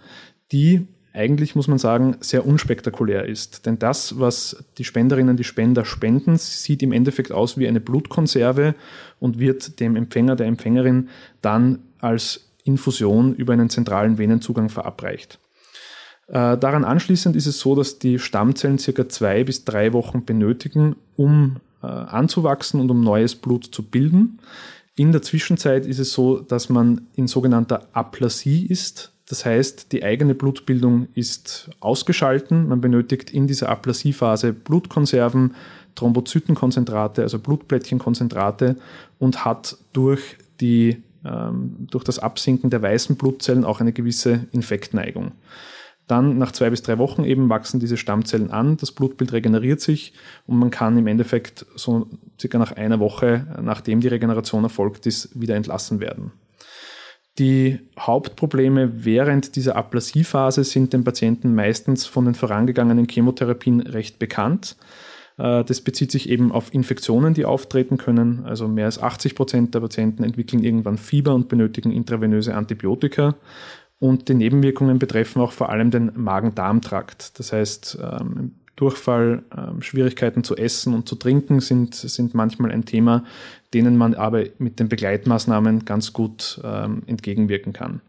die 0.53 0.87
eigentlich, 1.13 1.57
muss 1.57 1.67
man 1.67 1.79
sagen, 1.79 2.19
sehr 2.21 2.47
unspektakulär 2.47 3.25
ist. 3.25 3.65
Denn 3.65 3.79
das, 3.79 4.21
was 4.21 4.65
die 4.77 4.85
Spenderinnen, 4.85 5.39
die 5.39 5.45
Spender 5.45 5.87
spenden, 5.87 6.37
sieht 6.37 6.83
im 6.83 6.93
Endeffekt 6.93 7.33
aus 7.33 7.57
wie 7.57 7.67
eine 7.67 7.81
Blutkonserve 7.81 8.75
und 9.19 9.39
wird 9.39 9.81
dem 9.81 9.97
Empfänger, 9.97 10.37
der 10.37 10.47
Empfängerin 10.47 11.09
dann 11.41 11.79
als 12.01 12.53
Infusion 12.65 13.35
über 13.35 13.55
einen 13.55 13.71
zentralen 13.71 14.19
Venenzugang 14.19 14.69
verabreicht. 14.69 15.39
Äh, 16.29 16.59
daran 16.59 16.85
anschließend 16.85 17.35
ist 17.35 17.47
es 17.47 17.61
so, 17.61 17.75
dass 17.75 17.99
die 17.99 18.19
Stammzellen 18.19 18.79
circa 18.79 19.09
zwei 19.09 19.45
bis 19.45 19.65
drei 19.65 19.93
Wochen 19.95 20.25
benötigen, 20.25 20.97
um 21.17 21.57
äh, 21.83 21.87
anzuwachsen 21.87 22.81
und 22.81 22.91
um 22.91 23.03
neues 23.03 23.37
Blut 23.37 23.65
zu 23.65 23.83
bilden. 23.85 24.41
In 24.97 25.13
der 25.13 25.23
Zwischenzeit 25.23 25.87
ist 25.87 25.99
es 25.99 26.13
so, 26.13 26.41
dass 26.41 26.69
man 26.69 27.07
in 27.15 27.27
sogenannter 27.27 27.89
Aplasie 27.93 28.67
ist. 28.67 29.13
Das 29.29 29.45
heißt, 29.45 29.93
die 29.93 30.05
eigene 30.05 30.35
Blutbildung 30.35 31.09
ist 31.15 31.71
ausgeschalten. 31.81 32.69
Man 32.69 32.81
benötigt 32.81 33.31
in 33.31 33.47
dieser 33.47 33.69
Aplasiephase 33.69 34.53
Blutkonserven, 34.53 35.55
Thrombozytenkonzentrate, 35.97 37.23
also 37.23 37.39
Blutplättchenkonzentrate 37.39 38.77
und 39.19 39.45
hat 39.45 39.79
durch, 39.93 40.37
die, 40.61 41.03
ähm, 41.25 41.89
durch 41.91 42.05
das 42.05 42.19
Absinken 42.19 42.71
der 42.71 42.83
weißen 42.83 43.17
Blutzellen 43.17 43.65
auch 43.65 43.81
eine 43.81 43.93
gewisse 43.93 44.47
Infektneigung. 44.53 45.33
Dann 46.07 46.39
nach 46.39 46.53
zwei 46.53 46.71
bis 46.71 46.83
drei 46.83 46.99
Wochen 46.99 47.25
eben 47.25 47.49
wachsen 47.49 47.81
diese 47.81 47.97
Stammzellen 47.97 48.53
an, 48.53 48.77
das 48.77 48.93
Blutbild 48.93 49.33
regeneriert 49.33 49.81
sich 49.81 50.13
und 50.47 50.57
man 50.57 50.71
kann 50.71 50.97
im 50.97 51.09
Endeffekt 51.09 51.67
so 51.75 52.07
circa 52.41 52.59
nach 52.59 52.73
einer 52.73 53.01
Woche, 53.01 53.59
nachdem 53.61 54.01
die 54.01 54.07
Regeneration 54.07 54.63
erfolgt 54.63 55.07
ist, 55.07 55.41
wieder 55.41 55.57
entlassen 55.57 55.99
werden. 55.99 56.31
Die 57.39 57.81
Hauptprobleme 57.99 59.05
während 59.05 59.57
dieser 59.57 59.77
Aplasie-Phase 59.77 60.65
sind 60.65 60.93
den 60.93 61.05
Patienten 61.05 61.55
meistens 61.55 62.07
von 62.07 62.25
den 62.25 62.35
vorangegangenen 62.35 63.09
Chemotherapien 63.09 63.81
recht 63.81 64.19
bekannt. 64.19 64.77
Äh, 65.37 65.65
das 65.65 65.83
bezieht 65.83 66.11
sich 66.11 66.31
eben 66.31 66.51
auf 66.51 66.73
Infektionen, 66.73 67.35
die 67.35 67.45
auftreten 67.45 67.99
können. 67.99 68.45
Also 68.47 68.69
mehr 68.69 68.87
als 68.87 69.03
80 69.03 69.35
Prozent 69.35 69.75
der 69.75 69.81
Patienten 69.81 70.25
entwickeln 70.25 70.63
irgendwann 70.63 70.97
Fieber 70.97 71.35
und 71.35 71.49
benötigen 71.49 71.93
intravenöse 71.93 72.55
Antibiotika. 72.55 73.37
Und 73.99 74.29
die 74.29 74.35
Nebenwirkungen 74.35 74.99
betreffen 74.99 75.41
auch 75.41 75.53
vor 75.53 75.71
allem 75.71 75.91
den 75.91 76.13
Magen-Darm-Trakt. 76.15 77.39
Das 77.39 77.53
heißt, 77.53 77.99
ähm, 78.03 78.57
Durchfall, 78.77 79.43
ähm, 79.57 79.83
Schwierigkeiten 79.83 80.45
zu 80.45 80.57
essen 80.57 80.95
und 80.95 81.09
zu 81.09 81.17
trinken 81.17 81.61
sind, 81.61 81.95
sind 81.95 82.35
manchmal 82.35 82.71
ein 82.71 82.85
Thema, 82.85 83.25
denen 83.75 83.97
man 83.97 84.15
aber 84.15 84.45
mit 84.59 84.79
den 84.79 84.89
Begleitmaßnahmen 84.89 85.85
ganz 85.85 86.13
gut 86.13 86.61
ähm, 86.63 87.03
entgegenwirken 87.07 87.73
kann. 87.73 88.01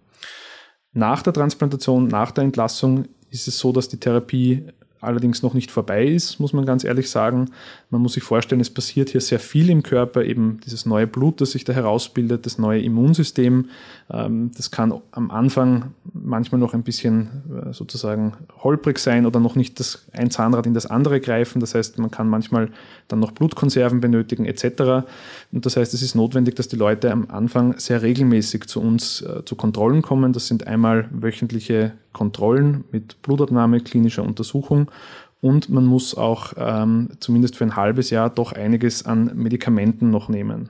Nach 0.94 1.22
der 1.22 1.34
Transplantation, 1.34 2.08
nach 2.08 2.32
der 2.32 2.44
Entlassung 2.44 3.06
ist 3.30 3.48
es 3.48 3.60
so, 3.60 3.72
dass 3.72 3.88
die 3.88 4.00
Therapie 4.00 4.66
allerdings 5.00 5.44
noch 5.44 5.54
nicht 5.54 5.72
vorbei 5.72 6.06
ist, 6.06 6.40
muss 6.40 6.54
man 6.54 6.66
ganz 6.66 6.84
ehrlich 6.84 7.10
sagen. 7.10 7.52
Man 7.90 8.02
muss 8.02 8.14
sich 8.14 8.24
vorstellen, 8.24 8.62
es 8.62 8.70
passiert 8.70 9.10
hier 9.10 9.22
sehr 9.22 9.40
viel 9.40 9.70
im 9.70 9.84
Körper, 9.84 10.24
eben 10.24 10.60
dieses 10.66 10.86
neue 10.86 11.08
Blut, 11.08 11.42
das 11.42 11.52
sich 11.52 11.64
da 11.64 11.74
herausbildet, 11.74 12.46
das 12.46 12.58
neue 12.58 12.82
Immunsystem. 12.82 13.70
Ähm, 14.10 14.52
das 14.56 14.72
kann 14.72 14.94
am 15.12 15.32
Anfang 15.32 15.94
manchmal 16.14 16.60
noch 16.60 16.74
ein 16.74 16.84
bisschen 16.84 17.30
äh, 17.70 17.74
sozusagen 17.74 18.34
holprig 18.64 19.00
sein 19.00 19.26
oder 19.26 19.40
noch 19.40 19.56
nicht 19.56 19.80
das 19.80 20.06
ein 20.14 20.32
Zahnrad 20.32 20.66
in 20.66 20.74
das 20.74 20.86
andere 20.86 21.20
greifen. 21.20 21.60
Das 21.60 21.76
heißt, 21.76 22.00
man 22.00 22.12
kann 22.12 22.30
manchmal 22.30 22.70
dann 23.08 23.20
noch 23.20 23.32
Blutkonserven 23.32 24.00
benötigen 24.00 24.46
etc. 24.46 25.08
Und 25.52 25.66
das 25.66 25.76
heißt, 25.76 25.94
es 25.94 26.02
ist 26.02 26.16
notwendig, 26.16 26.56
dass 26.56 26.68
die 26.68 26.78
Leute 26.78 27.12
am 27.12 27.30
Anfang 27.30 27.78
sehr 27.78 28.02
regelmäßig 28.02 28.68
zu 28.68 28.82
uns 28.82 29.22
äh, 29.22 29.44
zu 29.44 29.56
Kontrollen 29.56 30.02
kommen. 30.02 30.34
Das 30.34 30.48
sind 30.48 30.68
einmal 30.68 31.10
wöchentliche 31.12 31.94
Kontrollen 32.14 32.86
mit 32.92 33.22
Blutabnahme, 33.22 33.82
klinischer 33.82 34.24
Untersuchung 34.24 34.90
und 35.42 35.70
man 35.70 35.86
muss 35.86 36.16
auch 36.16 36.54
ähm, 36.58 37.10
zumindest 37.20 37.58
für 37.58 37.64
ein 37.64 37.76
halbes 37.76 38.10
Jahr 38.10 38.30
doch 38.30 38.54
einiges 38.54 39.06
an 39.06 39.32
Medikamenten 39.36 40.10
noch 40.10 40.30
nehmen. 40.30 40.70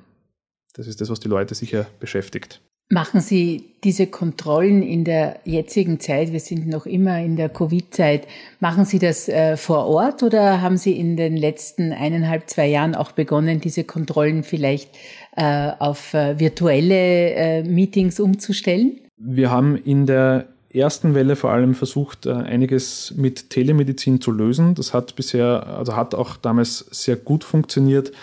Das 0.73 0.87
ist 0.87 1.01
das, 1.01 1.09
was 1.09 1.19
die 1.19 1.29
Leute 1.29 1.55
sicher 1.55 1.87
beschäftigt. 1.99 2.61
Machen 2.89 3.19
Sie 3.19 3.65
diese 3.83 4.07
Kontrollen 4.07 4.81
in 4.81 5.03
der 5.03 5.39
jetzigen 5.43 5.99
Zeit, 5.99 6.31
wir 6.31 6.39
sind 6.39 6.67
noch 6.67 6.85
immer 6.85 7.19
in 7.19 7.35
der 7.35 7.49
Covid-Zeit, 7.49 8.27
machen 8.61 8.85
Sie 8.85 8.97
das 8.97 9.27
äh, 9.27 9.57
vor 9.57 9.87
Ort 9.87 10.23
oder 10.23 10.61
haben 10.61 10.77
Sie 10.77 10.93
in 10.93 11.17
den 11.17 11.35
letzten 11.35 11.91
eineinhalb, 11.91 12.49
zwei 12.49 12.67
Jahren 12.67 12.95
auch 12.95 13.11
begonnen, 13.11 13.59
diese 13.59 13.83
Kontrollen 13.83 14.43
vielleicht 14.43 14.89
äh, 15.35 15.71
auf 15.79 16.13
äh, 16.13 16.39
virtuelle 16.39 17.31
äh, 17.31 17.63
Meetings 17.63 18.21
umzustellen? 18.21 19.01
Wir 19.17 19.51
haben 19.51 19.75
in 19.75 20.05
der 20.05 20.47
ersten 20.73 21.13
Welle 21.13 21.35
vor 21.35 21.51
allem 21.51 21.75
versucht, 21.75 22.25
äh, 22.25 22.31
einiges 22.31 23.13
mit 23.17 23.49
Telemedizin 23.49 24.21
zu 24.21 24.31
lösen. 24.31 24.75
Das 24.75 24.93
hat 24.93 25.15
bisher, 25.17 25.67
also 25.67 25.97
hat 25.97 26.15
auch 26.15 26.37
damals 26.37 26.85
sehr 26.91 27.17
gut 27.17 27.43
funktioniert, 27.43 28.13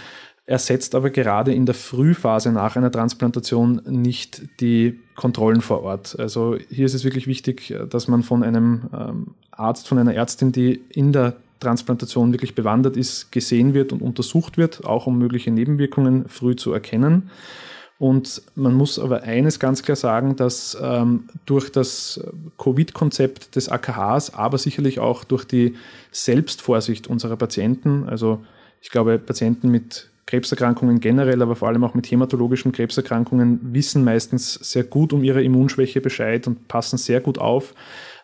ersetzt 0.46 0.94
aber 0.94 1.10
gerade 1.10 1.54
in 1.54 1.64
der 1.64 1.74
Frühphase 1.74 2.52
nach 2.52 2.76
einer 2.76 2.90
Transplantation 2.90 3.80
nicht 3.86 4.42
die 4.60 5.00
Kontrollen 5.16 5.62
vor 5.62 5.82
Ort. 5.82 6.18
Also 6.18 6.56
hier 6.68 6.84
ist 6.84 6.94
es 6.94 7.04
wirklich 7.04 7.26
wichtig, 7.26 7.74
dass 7.88 8.08
man 8.08 8.22
von 8.22 8.42
einem 8.42 8.82
ähm, 8.92 9.26
Arzt, 9.50 9.88
von 9.88 9.98
einer 9.98 10.14
Ärztin, 10.14 10.52
die 10.52 10.82
in 10.90 11.12
der 11.12 11.36
Transplantation 11.60 12.32
wirklich 12.32 12.54
bewandert 12.54 12.96
ist, 12.96 13.32
gesehen 13.32 13.72
wird 13.72 13.92
und 13.92 14.02
untersucht 14.02 14.58
wird, 14.58 14.84
auch 14.84 15.06
um 15.06 15.18
mögliche 15.18 15.50
Nebenwirkungen 15.50 16.28
früh 16.28 16.56
zu 16.56 16.72
erkennen. 16.72 17.30
Und 17.98 18.42
man 18.54 18.74
muss 18.74 18.98
aber 18.98 19.22
eines 19.22 19.60
ganz 19.60 19.82
klar 19.82 19.96
sagen, 19.96 20.36
dass 20.36 20.76
ähm, 20.82 21.28
durch 21.46 21.70
das 21.70 22.20
Covid-Konzept 22.58 23.56
des 23.56 23.70
AKHs, 23.70 24.34
aber 24.34 24.58
sicherlich 24.58 24.98
auch 24.98 25.24
durch 25.24 25.44
die 25.44 25.76
Selbstvorsicht 26.10 27.06
unserer 27.06 27.36
Patienten, 27.36 28.06
also 28.06 28.44
ich 28.82 28.90
glaube, 28.90 29.18
Patienten 29.18 29.70
mit 29.70 30.10
Krebserkrankungen 30.34 30.98
generell, 30.98 31.40
aber 31.42 31.54
vor 31.54 31.68
allem 31.68 31.84
auch 31.84 31.94
mit 31.94 32.10
hämatologischen 32.10 32.72
Krebserkrankungen 32.72 33.60
wissen 33.72 34.02
meistens 34.02 34.54
sehr 34.54 34.82
gut 34.82 35.12
um 35.12 35.22
ihre 35.22 35.44
Immunschwäche 35.44 36.00
Bescheid 36.00 36.48
und 36.48 36.66
passen 36.66 36.98
sehr 36.98 37.20
gut 37.20 37.38
auf. 37.38 37.72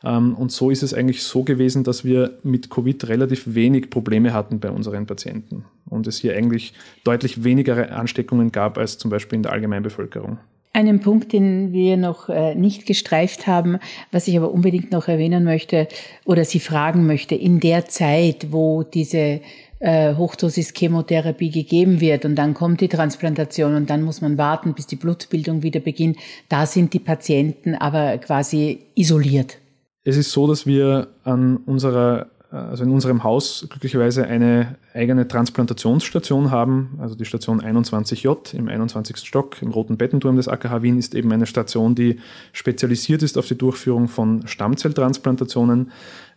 Ähm, 0.02 0.34
und 0.34 0.50
so 0.50 0.70
ist 0.70 0.82
es 0.82 0.92
eigentlich 0.92 1.22
so 1.22 1.44
gewesen, 1.44 1.84
dass 1.84 2.04
wir 2.04 2.38
mit 2.42 2.68
Covid 2.68 3.08
relativ 3.08 3.54
wenig 3.54 3.90
Probleme 3.90 4.32
hatten 4.32 4.58
bei 4.58 4.70
unseren 4.70 5.06
Patienten 5.06 5.64
und 5.88 6.08
es 6.08 6.18
hier 6.18 6.36
eigentlich 6.36 6.72
deutlich 7.04 7.44
weniger 7.44 7.92
Ansteckungen 7.96 8.50
gab 8.50 8.76
als 8.76 8.98
zum 8.98 9.10
Beispiel 9.10 9.36
in 9.36 9.44
der 9.44 9.52
Allgemeinbevölkerung. 9.52 10.38
Einen 10.72 11.00
Punkt, 11.00 11.32
den 11.32 11.72
wir 11.72 11.96
noch 11.96 12.28
äh, 12.28 12.56
nicht 12.56 12.86
gestreift 12.86 13.46
haben, 13.46 13.78
was 14.10 14.26
ich 14.26 14.36
aber 14.36 14.50
unbedingt 14.50 14.90
noch 14.90 15.06
erwähnen 15.06 15.44
möchte 15.44 15.86
oder 16.24 16.44
Sie 16.44 16.60
fragen 16.60 17.06
möchte, 17.06 17.36
in 17.36 17.60
der 17.60 17.86
Zeit, 17.86 18.48
wo 18.50 18.82
diese 18.82 19.40
äh, 19.80 20.14
Hochdosis-Chemotherapie 20.14 21.50
gegeben 21.50 22.00
wird 22.00 22.24
und 22.24 22.36
dann 22.36 22.54
kommt 22.54 22.80
die 22.80 22.88
Transplantation 22.88 23.74
und 23.74 23.90
dann 23.90 24.02
muss 24.02 24.20
man 24.20 24.38
warten, 24.38 24.74
bis 24.74 24.86
die 24.86 24.96
Blutbildung 24.96 25.62
wieder 25.62 25.80
beginnt, 25.80 26.18
da 26.48 26.66
sind 26.66 26.92
die 26.92 26.98
Patienten 26.98 27.74
aber 27.74 28.18
quasi 28.18 28.80
isoliert. 28.94 29.56
Es 30.04 30.16
ist 30.16 30.32
so, 30.32 30.46
dass 30.46 30.66
wir 30.66 31.08
an 31.24 31.58
unserer, 31.58 32.26
also 32.50 32.84
in 32.84 32.90
unserem 32.90 33.24
Haus 33.24 33.66
glücklicherweise 33.70 34.26
eine 34.26 34.76
eigene 34.94 35.28
Transplantationsstation 35.28 36.50
haben. 36.50 36.98
Also 37.00 37.14
die 37.14 37.24
Station 37.24 37.60
21J 37.60 38.54
im 38.54 38.68
21. 38.68 39.16
Stock 39.18 39.62
im 39.62 39.70
Roten 39.70 39.96
Bettenturm 39.96 40.36
des 40.36 40.48
AKH 40.48 40.82
Wien 40.82 40.98
ist 40.98 41.14
eben 41.14 41.32
eine 41.32 41.46
Station, 41.46 41.94
die 41.94 42.18
spezialisiert 42.52 43.22
ist 43.22 43.38
auf 43.38 43.46
die 43.46 43.58
Durchführung 43.58 44.08
von 44.08 44.46
Stammzelltransplantationen. 44.46 45.90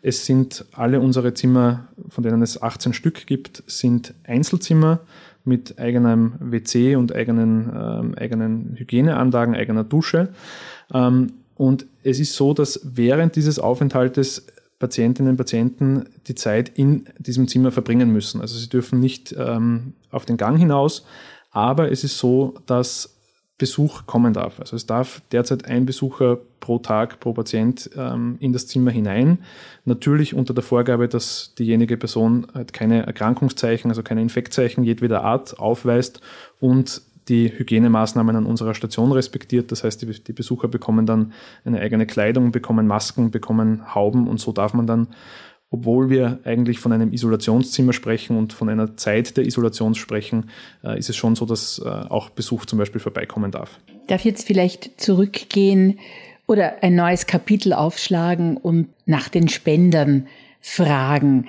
Es 0.05 0.25
sind 0.25 0.65
alle 0.73 0.99
unsere 0.99 1.33
Zimmer, 1.33 1.87
von 2.09 2.25
denen 2.25 2.41
es 2.41 2.61
18 2.61 2.91
Stück 2.91 3.25
gibt, 3.25 3.63
sind 3.67 4.13
Einzelzimmer 4.27 4.99
mit 5.45 5.79
eigenem 5.79 6.33
WC 6.39 6.97
und 6.97 7.15
eigenen, 7.15 7.71
ähm, 7.73 8.15
eigenen 8.15 8.75
Hygieneanlagen, 8.75 9.55
eigener 9.55 9.85
Dusche. 9.85 10.33
Ähm, 10.93 11.31
und 11.55 11.85
es 12.03 12.19
ist 12.19 12.33
so, 12.35 12.53
dass 12.53 12.81
während 12.83 13.37
dieses 13.37 13.59
Aufenthaltes 13.59 14.45
Patientinnen 14.77 15.31
und 15.31 15.37
Patienten 15.37 16.09
die 16.27 16.35
Zeit 16.35 16.77
in 16.77 17.05
diesem 17.17 17.47
Zimmer 17.47 17.71
verbringen 17.71 18.11
müssen. 18.11 18.41
Also 18.41 18.59
sie 18.59 18.67
dürfen 18.67 18.99
nicht 18.99 19.33
ähm, 19.37 19.93
auf 20.11 20.25
den 20.25 20.35
Gang 20.35 20.59
hinaus, 20.59 21.05
aber 21.51 21.89
es 21.89 22.03
ist 22.03 22.17
so, 22.17 22.55
dass 22.65 23.15
Besuch 23.57 24.05
kommen 24.07 24.33
darf. 24.33 24.59
Also 24.59 24.75
es 24.75 24.85
darf 24.85 25.21
derzeit 25.31 25.65
ein 25.65 25.85
Besucher 25.85 26.37
pro 26.59 26.79
Tag, 26.79 27.19
pro 27.19 27.33
Patient 27.33 27.89
ähm, 27.95 28.37
in 28.39 28.51
das 28.51 28.67
Zimmer 28.67 28.91
hinein. 28.91 29.39
Natürlich 29.85 30.33
unter 30.33 30.53
der 30.53 30.63
Vorgabe, 30.63 31.07
dass 31.07 31.53
diejenige 31.57 31.97
Person 31.97 32.47
halt 32.53 32.73
keine 32.73 33.05
Erkrankungszeichen, 33.05 33.91
also 33.91 34.01
keine 34.01 34.21
Infektzeichen 34.21 34.83
jedweder 34.83 35.23
Art 35.23 35.59
aufweist 35.59 36.21
und 36.59 37.03
die 37.29 37.57
Hygienemaßnahmen 37.57 38.35
an 38.35 38.45
unserer 38.45 38.73
Station 38.73 39.11
respektiert. 39.11 39.71
Das 39.71 39.83
heißt, 39.83 40.01
die, 40.01 40.07
die, 40.23 40.33
Besucher 40.33 40.67
bekommen 40.67 41.05
dann 41.05 41.31
eine 41.63 41.79
eigene 41.79 42.05
Kleidung, 42.05 42.51
bekommen 42.51 42.87
Masken, 42.87 43.31
bekommen 43.31 43.93
Hauben 43.95 44.27
und 44.27 44.39
so 44.39 44.51
darf 44.51 44.73
man 44.73 44.87
dann, 44.87 45.07
obwohl 45.73 46.11
wir 46.11 46.37
eigentlich 46.43 46.77
von 46.77 46.91
einem 46.91 47.11
Isolationszimmer 47.11 47.93
sprechen 47.93 48.37
und 48.37 48.53
von 48.53 48.69
einer 48.69 48.95
Zeit 48.95 49.37
der 49.37 49.45
Isolation 49.45 49.95
sprechen, 49.95 50.51
äh, 50.83 50.99
ist 50.99 51.09
es 51.09 51.15
schon 51.15 51.35
so, 51.35 51.47
dass 51.47 51.81
äh, 51.83 51.89
auch 51.89 52.29
Besuch 52.29 52.67
zum 52.67 52.77
Beispiel 52.77 53.01
vorbeikommen 53.01 53.49
darf. 53.49 53.79
Darf 54.05 54.23
jetzt 54.23 54.45
vielleicht 54.45 55.01
zurückgehen 55.01 55.97
oder 56.45 56.83
ein 56.83 56.93
neues 56.93 57.25
Kapitel 57.25 57.73
aufschlagen 57.73 58.55
und 58.55 58.89
nach 59.07 59.29
den 59.29 59.49
Spendern 59.49 60.27
fragen. 60.61 61.47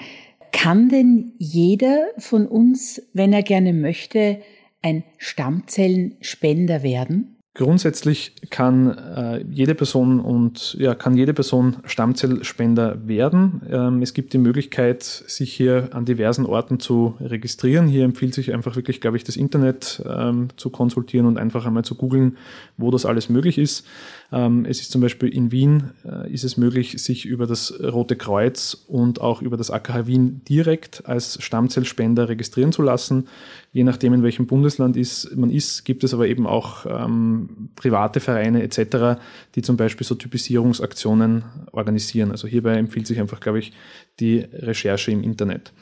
Kann 0.52 0.88
denn 0.88 1.32
jeder 1.37 2.06
von 2.16 2.46
uns, 2.46 3.02
wenn 3.12 3.34
er 3.34 3.42
gerne 3.42 3.74
möchte, 3.74 4.40
ein 4.80 5.04
Stammzellenspender 5.18 6.82
werden? 6.82 7.33
Grundsätzlich 7.56 8.32
kann 8.50 8.98
äh, 8.98 9.44
jede 9.48 9.76
Person 9.76 10.18
und 10.18 10.74
ja, 10.74 10.96
kann 10.96 11.16
jede 11.16 11.32
Person 11.32 11.76
Stammzellspender 11.84 13.06
werden. 13.06 13.62
Ähm, 13.70 14.02
es 14.02 14.12
gibt 14.12 14.32
die 14.32 14.38
Möglichkeit, 14.38 15.04
sich 15.04 15.52
hier 15.52 15.90
an 15.92 16.04
diversen 16.04 16.46
Orten 16.46 16.80
zu 16.80 17.14
registrieren. 17.20 17.86
Hier 17.86 18.04
empfiehlt 18.04 18.34
sich 18.34 18.52
einfach 18.52 18.74
wirklich, 18.74 19.00
glaube 19.00 19.18
ich, 19.18 19.22
das 19.22 19.36
Internet 19.36 20.02
ähm, 20.04 20.48
zu 20.56 20.68
konsultieren 20.68 21.26
und 21.26 21.38
einfach 21.38 21.64
einmal 21.64 21.84
zu 21.84 21.94
googeln, 21.94 22.38
wo 22.76 22.90
das 22.90 23.06
alles 23.06 23.28
möglich 23.28 23.56
ist. 23.56 23.86
Ähm, 24.32 24.64
es 24.64 24.80
ist 24.80 24.90
zum 24.90 25.00
Beispiel 25.00 25.28
in 25.28 25.52
Wien 25.52 25.92
äh, 26.04 26.32
ist 26.32 26.42
es 26.42 26.56
möglich, 26.56 27.00
sich 27.00 27.24
über 27.24 27.46
das 27.46 27.72
Rote 27.80 28.16
Kreuz 28.16 28.84
und 28.88 29.20
auch 29.20 29.42
über 29.42 29.56
das 29.56 29.70
AKH 29.70 30.08
Wien 30.08 30.40
direkt 30.48 31.06
als 31.06 31.40
Stammzellspender 31.40 32.28
registrieren 32.28 32.72
zu 32.72 32.82
lassen. 32.82 33.28
Je 33.74 33.82
nachdem, 33.82 34.14
in 34.14 34.22
welchem 34.22 34.46
Bundesland 34.46 34.96
ist, 34.96 35.37
man 35.37 35.50
ist, 35.50 35.84
gibt 35.84 36.04
es 36.04 36.14
aber 36.14 36.28
eben 36.28 36.46
auch 36.46 36.87
ähm, 36.87 37.70
private 37.74 38.20
Vereine 38.20 38.62
etc., 38.62 39.20
die 39.56 39.62
zum 39.62 39.76
Beispiel 39.76 40.06
so 40.06 40.14
Typisierungsaktionen 40.14 41.42
organisieren. 41.72 42.30
Also 42.30 42.46
hierbei 42.46 42.76
empfiehlt 42.76 43.08
sich 43.08 43.18
einfach, 43.18 43.40
glaube 43.40 43.58
ich, 43.58 43.72
die 44.20 44.38
Recherche 44.38 45.10
im 45.10 45.24
Internet. 45.24 45.72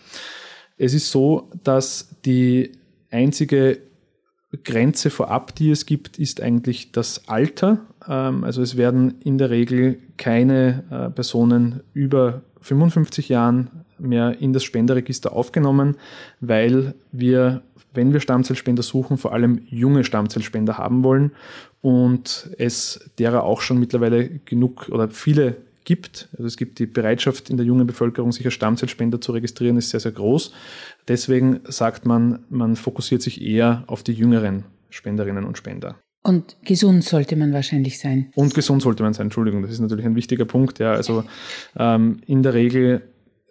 Es 0.78 0.94
ist 0.94 1.10
so, 1.10 1.50
dass 1.64 2.16
die 2.24 2.72
einzige 3.10 3.78
Grenze 4.64 5.10
vorab, 5.10 5.54
die 5.54 5.70
es 5.70 5.84
gibt, 5.84 6.18
ist 6.18 6.40
eigentlich 6.40 6.92
das 6.92 7.28
Alter. 7.28 7.82
Ähm, 8.08 8.42
also 8.42 8.62
es 8.62 8.78
werden 8.78 9.20
in 9.22 9.36
der 9.36 9.50
Regel 9.50 9.98
keine 10.16 10.84
äh, 10.90 11.10
Personen 11.10 11.80
über 11.92 12.40
55 12.62 13.28
Jahren 13.28 13.81
mehr 14.02 14.40
in 14.40 14.52
das 14.52 14.64
Spenderregister 14.64 15.32
aufgenommen, 15.32 15.96
weil 16.40 16.94
wir, 17.12 17.62
wenn 17.94 18.12
wir 18.12 18.20
Stammzellspender 18.20 18.82
suchen, 18.82 19.18
vor 19.18 19.32
allem 19.32 19.62
junge 19.68 20.04
Stammzellspender 20.04 20.78
haben 20.78 21.04
wollen 21.04 21.32
und 21.80 22.50
es 22.58 23.10
derer 23.18 23.44
auch 23.44 23.60
schon 23.60 23.78
mittlerweile 23.78 24.28
genug 24.44 24.88
oder 24.90 25.08
viele 25.10 25.56
gibt. 25.84 26.28
Also 26.32 26.44
es 26.44 26.56
gibt 26.56 26.78
die 26.78 26.86
Bereitschaft 26.86 27.50
in 27.50 27.56
der 27.56 27.66
jungen 27.66 27.86
Bevölkerung, 27.86 28.32
sich 28.32 28.44
als 28.44 28.54
Stammzellspender 28.54 29.20
zu 29.20 29.32
registrieren, 29.32 29.76
ist 29.76 29.90
sehr, 29.90 30.00
sehr 30.00 30.12
groß. 30.12 30.52
Deswegen 31.08 31.60
sagt 31.64 32.06
man, 32.06 32.40
man 32.50 32.76
fokussiert 32.76 33.22
sich 33.22 33.42
eher 33.42 33.84
auf 33.86 34.02
die 34.02 34.12
jüngeren 34.12 34.64
Spenderinnen 34.90 35.44
und 35.44 35.58
Spender. 35.58 35.96
Und 36.24 36.56
gesund 36.64 37.02
sollte 37.02 37.34
man 37.34 37.52
wahrscheinlich 37.52 37.98
sein. 37.98 38.30
Und 38.36 38.54
gesund 38.54 38.82
sollte 38.82 39.02
man 39.02 39.12
sein, 39.12 39.26
Entschuldigung, 39.26 39.62
das 39.62 39.72
ist 39.72 39.80
natürlich 39.80 40.06
ein 40.06 40.14
wichtiger 40.14 40.44
Punkt. 40.44 40.78
Ja, 40.78 40.92
also 40.92 41.24
ähm, 41.76 42.20
in 42.26 42.44
der 42.44 42.54
Regel 42.54 43.02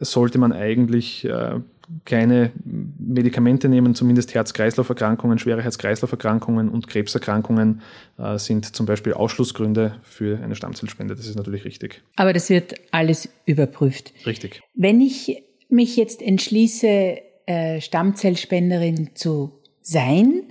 sollte 0.01 0.37
man 0.37 0.51
eigentlich 0.51 1.25
äh, 1.25 1.59
keine 2.05 2.51
Medikamente 2.63 3.69
nehmen, 3.69 3.95
zumindest 3.95 4.33
Herz-Kreislauf-Erkrankungen, 4.33 5.39
schwere 5.39 5.61
Herz-Kreislauf-Erkrankungen 5.61 6.69
und 6.69 6.87
Krebserkrankungen 6.87 7.81
äh, 8.17 8.37
sind 8.37 8.75
zum 8.75 8.85
Beispiel 8.85 9.13
Ausschlussgründe 9.13 9.95
für 10.03 10.39
eine 10.41 10.55
Stammzellspende. 10.55 11.15
Das 11.15 11.27
ist 11.27 11.35
natürlich 11.35 11.65
richtig. 11.65 12.01
Aber 12.15 12.33
das 12.33 12.49
wird 12.49 12.75
alles 12.91 13.29
überprüft. 13.45 14.13
Richtig. 14.25 14.61
Wenn 14.73 15.01
ich 15.01 15.43
mich 15.69 15.95
jetzt 15.95 16.21
entschließe, 16.21 17.17
äh, 17.45 17.81
Stammzellspenderin 17.81 19.11
zu 19.15 19.59
sein 19.81 20.43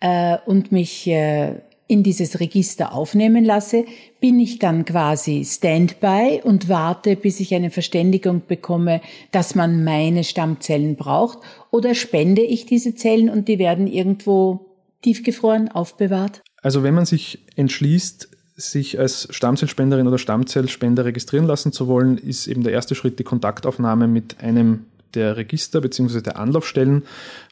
äh, 0.00 0.38
und 0.46 0.72
mich 0.72 1.06
äh, 1.06 1.60
in 1.88 2.02
dieses 2.02 2.40
Register 2.40 2.92
aufnehmen 2.92 3.44
lasse, 3.44 3.84
bin 4.20 4.40
ich 4.40 4.58
dann 4.58 4.84
quasi 4.84 5.44
Standby 5.44 6.40
und 6.42 6.68
warte, 6.68 7.16
bis 7.16 7.40
ich 7.40 7.54
eine 7.54 7.70
Verständigung 7.70 8.42
bekomme, 8.46 9.00
dass 9.30 9.54
man 9.54 9.84
meine 9.84 10.24
Stammzellen 10.24 10.96
braucht, 10.96 11.38
oder 11.70 11.94
spende 11.94 12.42
ich 12.42 12.66
diese 12.66 12.94
Zellen 12.94 13.30
und 13.30 13.48
die 13.48 13.58
werden 13.58 13.86
irgendwo 13.86 14.66
tiefgefroren 15.02 15.68
aufbewahrt? 15.68 16.42
Also 16.62 16.82
wenn 16.82 16.94
man 16.94 17.06
sich 17.06 17.38
entschließt, 17.54 18.28
sich 18.56 18.98
als 18.98 19.28
Stammzellspenderin 19.30 20.08
oder 20.08 20.18
Stammzellspender 20.18 21.04
registrieren 21.04 21.46
lassen 21.46 21.72
zu 21.72 21.86
wollen, 21.86 22.16
ist 22.16 22.46
eben 22.46 22.64
der 22.64 22.72
erste 22.72 22.94
Schritt 22.94 23.18
die 23.18 23.24
Kontaktaufnahme 23.24 24.08
mit 24.08 24.40
einem 24.40 24.86
der 25.16 25.36
Register 25.36 25.80
bzw. 25.80 26.20
der 26.20 26.38
Anlaufstellen. 26.38 27.02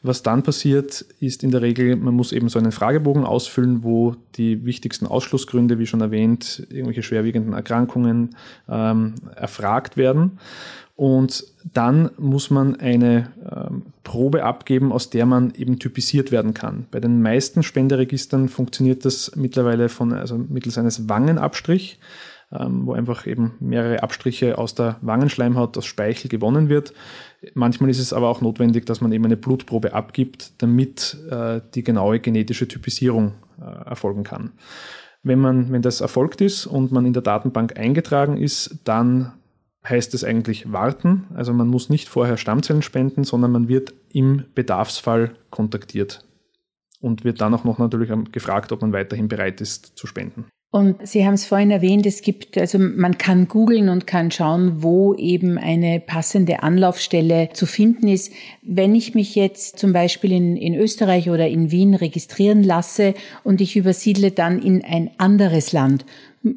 Was 0.03 0.23
dann 0.23 0.43
passiert, 0.43 1.05
ist 1.19 1.43
in 1.43 1.51
der 1.51 1.61
Regel, 1.61 1.95
man 1.95 2.13
muss 2.13 2.31
eben 2.31 2.47
so 2.47 2.59
einen 2.59 2.71
Fragebogen 2.71 3.25
ausfüllen, 3.25 3.83
wo 3.83 4.15
die 4.35 4.65
wichtigsten 4.65 5.07
Ausschlussgründe, 5.07 5.79
wie 5.79 5.87
schon 5.87 6.01
erwähnt, 6.01 6.65
irgendwelche 6.69 7.03
schwerwiegenden 7.03 7.53
Erkrankungen 7.53 8.35
ähm, 8.69 9.15
erfragt 9.35 9.97
werden. 9.97 10.39
Und 10.97 11.43
dann 11.73 12.09
muss 12.17 12.49
man 12.49 12.79
eine 12.79 13.33
ähm, 13.53 13.83
Probe 14.03 14.45
abgeben, 14.45 14.93
aus 14.93 15.09
der 15.09 15.25
man 15.25 15.53
eben 15.55 15.77
typisiert 15.77 16.31
werden 16.31 16.53
kann. 16.53 16.85
Bei 16.89 17.01
den 17.01 17.21
meisten 17.21 17.63
Spenderegistern 17.63 18.47
funktioniert 18.47 19.03
das 19.03 19.35
mittlerweile 19.35 19.89
von, 19.89 20.13
also 20.13 20.37
mittels 20.37 20.77
eines 20.77 21.09
Wangenabstrich. 21.09 21.99
Ähm, 22.51 22.85
wo 22.85 22.93
einfach 22.93 23.25
eben 23.25 23.55
mehrere 23.59 24.03
Abstriche 24.03 24.59
aus 24.59 24.75
der 24.75 24.97
Wangenschleimhaut, 25.01 25.75
aus 25.77 25.85
Speichel 25.85 26.29
gewonnen 26.29 26.69
wird. 26.69 26.93
Manchmal 27.55 27.89
ist 27.89 27.97
es 27.97 28.13
aber 28.13 28.29
auch 28.29 28.39
notwendig, 28.39 28.85
dass 28.85 29.01
man 29.01 29.11
eben 29.11 29.25
eine 29.25 29.35
Blutprobe 29.35 29.93
abgibt, 29.93 30.61
damit 30.61 31.17
äh, 31.29 31.61
die 31.73 31.83
genaue 31.83 32.19
genetische 32.19 32.67
Typisierung 32.67 33.33
äh, 33.59 33.89
erfolgen 33.89 34.23
kann. 34.23 34.51
Wenn, 35.23 35.39
man, 35.39 35.71
wenn 35.71 35.81
das 35.81 36.01
erfolgt 36.01 36.39
ist 36.39 36.67
und 36.67 36.91
man 36.91 37.07
in 37.07 37.13
der 37.13 37.23
Datenbank 37.23 37.79
eingetragen 37.79 38.37
ist, 38.37 38.77
dann 38.83 39.33
heißt 39.83 40.13
es 40.13 40.23
eigentlich 40.23 40.71
warten. 40.71 41.25
Also 41.33 41.51
man 41.51 41.67
muss 41.67 41.89
nicht 41.89 42.07
vorher 42.07 42.37
Stammzellen 42.37 42.83
spenden, 42.83 43.23
sondern 43.23 43.51
man 43.51 43.67
wird 43.67 43.95
im 44.13 44.45
Bedarfsfall 44.53 45.35
kontaktiert 45.49 46.23
und 47.01 47.23
wird 47.23 47.41
dann 47.41 47.55
auch 47.55 47.63
noch 47.63 47.79
natürlich 47.79 48.11
gefragt, 48.31 48.71
ob 48.71 48.81
man 48.81 48.93
weiterhin 48.93 49.27
bereit 49.27 49.61
ist 49.61 49.97
zu 49.97 50.05
spenden. 50.05 50.45
Und 50.75 51.07
Sie 51.07 51.25
haben 51.25 51.35
es 51.35 51.45
vorhin 51.45 51.71
erwähnt, 51.71 52.05
es 52.05 52.21
gibt, 52.21 52.57
also 52.57 52.77
man 52.79 53.17
kann 53.17 53.47
googeln 53.47 53.87
und 53.87 54.05
kann 54.05 54.29
schauen, 54.29 54.83
wo 54.83 55.13
eben 55.13 55.57
eine 55.57 56.01
passende 56.01 56.63
Anlaufstelle 56.63 57.47
zu 57.53 57.65
finden 57.65 58.09
ist. 58.09 58.33
Wenn 58.61 58.93
ich 58.93 59.15
mich 59.15 59.35
jetzt 59.35 59.79
zum 59.79 59.93
Beispiel 59.93 60.33
in, 60.33 60.57
in 60.57 60.75
Österreich 60.75 61.29
oder 61.29 61.47
in 61.47 61.71
Wien 61.71 61.95
registrieren 61.95 62.61
lasse 62.61 63.13
und 63.45 63.61
ich 63.61 63.77
übersiedle 63.77 64.31
dann 64.31 64.61
in 64.61 64.83
ein 64.83 65.11
anderes 65.17 65.71
Land, 65.71 66.05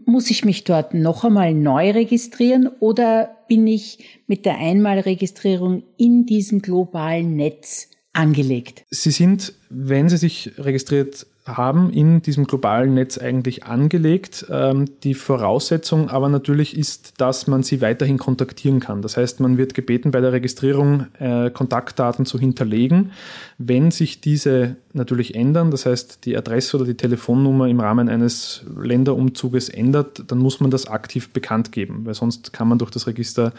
muss 0.05 0.31
ich 0.31 0.45
mich 0.45 0.65
dort 0.65 0.95
noch 0.95 1.23
einmal 1.23 1.55
neu 1.55 1.93
registrieren 1.93 2.69
oder 2.81 3.37
bin 3.47 3.69
ich 3.69 4.01
mit 4.27 4.47
der 4.47 4.59
Einmalregistrierung 4.59 5.85
in 5.97 6.27
diesem 6.27 6.61
globalen 6.61 7.37
Netz 7.37 7.89
angelegt? 8.15 8.85
Sie 8.91 9.13
sind, 9.13 9.53
wenn 9.71 10.09
Sie 10.09 10.17
sich 10.17 10.51
registriert 10.59 11.25
haben 11.57 11.91
in 11.91 12.23
diesem 12.23 12.47
globalen 12.47 12.95
Netz 12.95 13.19
eigentlich 13.19 13.65
angelegt. 13.65 14.47
Ähm, 14.51 14.87
die 15.03 15.15
Voraussetzung 15.15 16.11
aber 16.11 16.29
natürlich 16.29 16.77
ist, 16.77 17.21
dass 17.21 17.47
man 17.47 17.63
sie 17.63 17.81
weiterhin 17.81 18.19
kontaktieren 18.19 18.81
kann. 18.81 19.03
Das 19.03 19.17
heißt, 19.17 19.41
man 19.41 19.57
wird 19.57 19.75
gebeten, 19.75 20.11
bei 20.11 20.21
der 20.21 20.33
Registrierung 20.33 21.07
äh, 21.19 21.51
Kontaktdaten 21.51 22.27
zu 22.27 22.39
hinterlegen. 22.39 23.13
Wenn 23.57 23.91
sich 23.91 24.21
diese 24.21 24.77
natürlich 24.93 25.35
ändern, 25.35 25.71
das 25.71 25.87
heißt, 25.87 26.25
die 26.25 26.37
Adresse 26.37 26.77
oder 26.77 26.87
die 26.87 26.97
Telefonnummer 26.97 27.69
im 27.69 27.81
Rahmen 27.81 28.09
eines 28.09 28.65
Länderumzuges 28.77 29.69
ändert, 29.69 30.31
dann 30.31 30.39
muss 30.39 30.61
man 30.61 30.71
das 30.71 30.87
aktiv 30.87 31.31
bekannt 31.31 31.73
geben, 31.73 32.05
weil 32.05 32.15
sonst 32.15 32.53
kann 32.53 32.69
man 32.69 32.79
durch 32.79 32.91
das 32.91 33.07
Register 33.07 33.53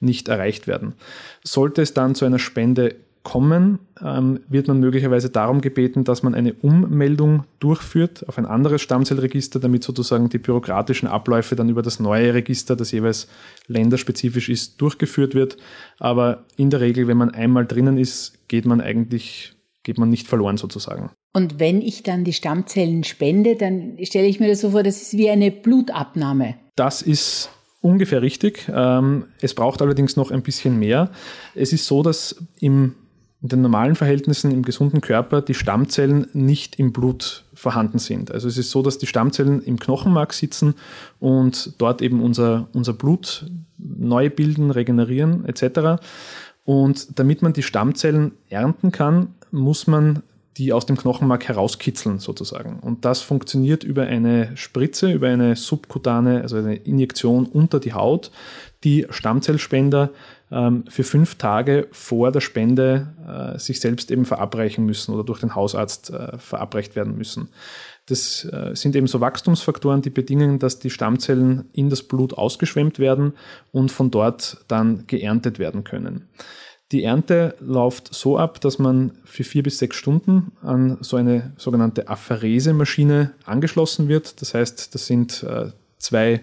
nicht 0.00 0.28
erreicht 0.28 0.66
werden. 0.66 0.94
Sollte 1.44 1.82
es 1.82 1.94
dann 1.94 2.14
zu 2.14 2.24
einer 2.24 2.38
Spende 2.38 2.96
kommen, 3.26 3.80
ähm, 4.00 4.38
wird 4.48 4.68
man 4.68 4.78
möglicherweise 4.78 5.30
darum 5.30 5.60
gebeten, 5.60 6.04
dass 6.04 6.22
man 6.22 6.32
eine 6.32 6.52
Ummeldung 6.54 7.42
durchführt 7.58 8.24
auf 8.28 8.38
ein 8.38 8.46
anderes 8.46 8.82
Stammzellregister, 8.82 9.58
damit 9.58 9.82
sozusagen 9.82 10.28
die 10.28 10.38
bürokratischen 10.38 11.08
Abläufe 11.08 11.56
dann 11.56 11.68
über 11.68 11.82
das 11.82 11.98
neue 11.98 12.34
Register, 12.34 12.76
das 12.76 12.92
jeweils 12.92 13.26
länderspezifisch 13.66 14.48
ist, 14.48 14.80
durchgeführt 14.80 15.34
wird. 15.34 15.56
Aber 15.98 16.44
in 16.56 16.70
der 16.70 16.80
Regel, 16.80 17.08
wenn 17.08 17.16
man 17.16 17.30
einmal 17.30 17.66
drinnen 17.66 17.98
ist, 17.98 18.38
geht 18.46 18.64
man 18.64 18.80
eigentlich, 18.80 19.56
geht 19.82 19.98
man 19.98 20.08
nicht 20.08 20.28
verloren 20.28 20.56
sozusagen. 20.56 21.10
Und 21.32 21.58
wenn 21.58 21.82
ich 21.82 22.04
dann 22.04 22.22
die 22.22 22.32
Stammzellen 22.32 23.02
spende, 23.02 23.56
dann 23.56 23.98
stelle 24.02 24.28
ich 24.28 24.38
mir 24.38 24.48
das 24.48 24.60
so 24.60 24.70
vor, 24.70 24.84
das 24.84 25.02
ist 25.02 25.16
wie 25.16 25.30
eine 25.30 25.50
Blutabnahme. 25.50 26.54
Das 26.76 27.02
ist 27.02 27.50
ungefähr 27.80 28.22
richtig. 28.22 28.70
Ähm, 28.72 29.24
es 29.40 29.52
braucht 29.52 29.82
allerdings 29.82 30.14
noch 30.14 30.30
ein 30.30 30.42
bisschen 30.42 30.78
mehr. 30.78 31.10
Es 31.56 31.72
ist 31.72 31.86
so, 31.86 32.04
dass 32.04 32.36
im 32.60 32.94
in 33.42 33.48
den 33.48 33.60
normalen 33.60 33.96
Verhältnissen 33.96 34.50
im 34.50 34.62
gesunden 34.62 35.00
Körper 35.00 35.42
die 35.42 35.54
Stammzellen 35.54 36.26
nicht 36.32 36.78
im 36.78 36.92
Blut 36.92 37.44
vorhanden 37.54 37.98
sind. 37.98 38.32
Also 38.32 38.48
es 38.48 38.56
ist 38.56 38.70
so, 38.70 38.82
dass 38.82 38.98
die 38.98 39.06
Stammzellen 39.06 39.62
im 39.62 39.78
Knochenmark 39.78 40.32
sitzen 40.32 40.74
und 41.20 41.74
dort 41.78 42.02
eben 42.02 42.22
unser, 42.22 42.68
unser 42.72 42.92
Blut 42.92 43.46
neu 43.78 44.30
bilden, 44.30 44.70
regenerieren 44.70 45.44
etc. 45.44 46.02
Und 46.64 47.18
damit 47.18 47.42
man 47.42 47.52
die 47.52 47.62
Stammzellen 47.62 48.32
ernten 48.48 48.90
kann, 48.90 49.34
muss 49.50 49.86
man 49.86 50.22
die 50.56 50.72
aus 50.72 50.86
dem 50.86 50.96
Knochenmark 50.96 51.46
herauskitzeln 51.48 52.18
sozusagen. 52.18 52.78
Und 52.80 53.04
das 53.04 53.20
funktioniert 53.20 53.84
über 53.84 54.04
eine 54.04 54.56
Spritze, 54.56 55.12
über 55.12 55.28
eine 55.28 55.54
subkutane, 55.54 56.40
also 56.40 56.56
eine 56.56 56.76
Injektion 56.76 57.44
unter 57.46 57.78
die 57.78 57.92
Haut, 57.92 58.30
die 58.82 59.06
Stammzellspender 59.10 60.10
für 60.48 61.02
fünf 61.02 61.34
Tage 61.34 61.88
vor 61.90 62.30
der 62.30 62.40
Spende 62.40 63.08
äh, 63.26 63.58
sich 63.58 63.80
selbst 63.80 64.12
eben 64.12 64.24
verabreichen 64.24 64.86
müssen 64.86 65.12
oder 65.12 65.24
durch 65.24 65.40
den 65.40 65.56
Hausarzt 65.56 66.10
äh, 66.10 66.38
verabreicht 66.38 66.94
werden 66.94 67.16
müssen. 67.16 67.48
Das 68.06 68.44
äh, 68.44 68.70
sind 68.74 68.94
eben 68.94 69.08
so 69.08 69.20
Wachstumsfaktoren, 69.20 70.02
die 70.02 70.10
bedingen, 70.10 70.60
dass 70.60 70.78
die 70.78 70.90
Stammzellen 70.90 71.68
in 71.72 71.90
das 71.90 72.04
Blut 72.04 72.34
ausgeschwemmt 72.34 73.00
werden 73.00 73.32
und 73.72 73.90
von 73.90 74.12
dort 74.12 74.58
dann 74.68 75.08
geerntet 75.08 75.58
werden 75.58 75.82
können. 75.82 76.28
Die 76.92 77.02
Ernte 77.02 77.56
läuft 77.58 78.14
so 78.14 78.38
ab, 78.38 78.60
dass 78.60 78.78
man 78.78 79.18
für 79.24 79.42
vier 79.42 79.64
bis 79.64 79.78
sechs 79.78 79.96
Stunden 79.96 80.52
an 80.62 80.98
so 81.00 81.16
eine 81.16 81.52
sogenannte 81.56 82.06
Apherese-Maschine 82.06 83.32
angeschlossen 83.44 84.06
wird. 84.06 84.40
Das 84.40 84.54
heißt, 84.54 84.94
das 84.94 85.06
sind 85.08 85.42
äh, 85.42 85.72
zwei 85.98 86.42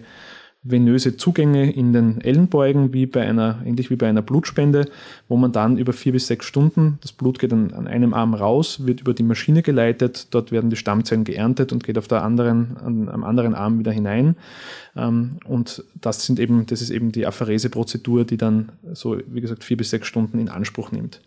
venöse 0.64 1.18
Zugänge 1.18 1.70
in 1.70 1.92
den 1.92 2.22
Ellenbeugen, 2.22 2.94
wie 2.94 3.04
bei 3.04 3.20
einer, 3.20 3.62
ähnlich 3.66 3.90
wie 3.90 3.96
bei 3.96 4.08
einer 4.08 4.22
Blutspende, 4.22 4.86
wo 5.28 5.36
man 5.36 5.52
dann 5.52 5.76
über 5.76 5.92
vier 5.92 6.12
bis 6.12 6.26
sechs 6.26 6.46
Stunden, 6.46 6.98
das 7.02 7.12
Blut 7.12 7.38
geht 7.38 7.52
an, 7.52 7.86
einem 7.86 8.14
Arm 8.14 8.32
raus, 8.32 8.86
wird 8.86 9.02
über 9.02 9.12
die 9.12 9.22
Maschine 9.22 9.62
geleitet, 9.62 10.28
dort 10.30 10.52
werden 10.52 10.70
die 10.70 10.76
Stammzellen 10.76 11.24
geerntet 11.24 11.72
und 11.72 11.84
geht 11.84 11.98
auf 11.98 12.08
der 12.08 12.22
anderen, 12.22 12.78
an, 12.78 13.08
am 13.10 13.24
anderen 13.24 13.54
Arm 13.54 13.78
wieder 13.78 13.92
hinein. 13.92 14.36
Ähm, 14.96 15.36
und 15.44 15.84
das 16.00 16.24
sind 16.24 16.40
eben, 16.40 16.64
das 16.66 16.80
ist 16.80 16.90
eben 16.90 17.12
die 17.12 17.26
Apherese-Prozedur, 17.26 18.24
die 18.24 18.38
dann 18.38 18.72
so, 18.94 19.18
wie 19.26 19.42
gesagt, 19.42 19.64
vier 19.64 19.76
bis 19.76 19.90
sechs 19.90 20.06
Stunden 20.06 20.38
in 20.38 20.48
Anspruch 20.48 20.90
nimmt. 20.90 21.20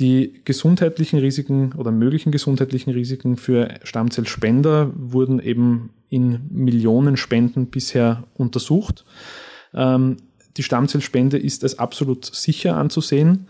Die 0.00 0.40
gesundheitlichen 0.44 1.20
Risiken 1.20 1.72
oder 1.74 1.92
möglichen 1.92 2.32
gesundheitlichen 2.32 2.92
Risiken 2.92 3.36
für 3.36 3.78
Stammzellspender 3.84 4.92
wurden 4.96 5.38
eben 5.40 5.90
in 6.10 6.40
Millionen 6.50 7.16
Spenden 7.16 7.68
bisher 7.68 8.24
untersucht. 8.34 9.04
Ähm, 9.72 10.16
die 10.56 10.62
Stammzellspende 10.62 11.38
ist 11.38 11.62
als 11.62 11.78
absolut 11.78 12.24
sicher 12.24 12.76
anzusehen. 12.76 13.46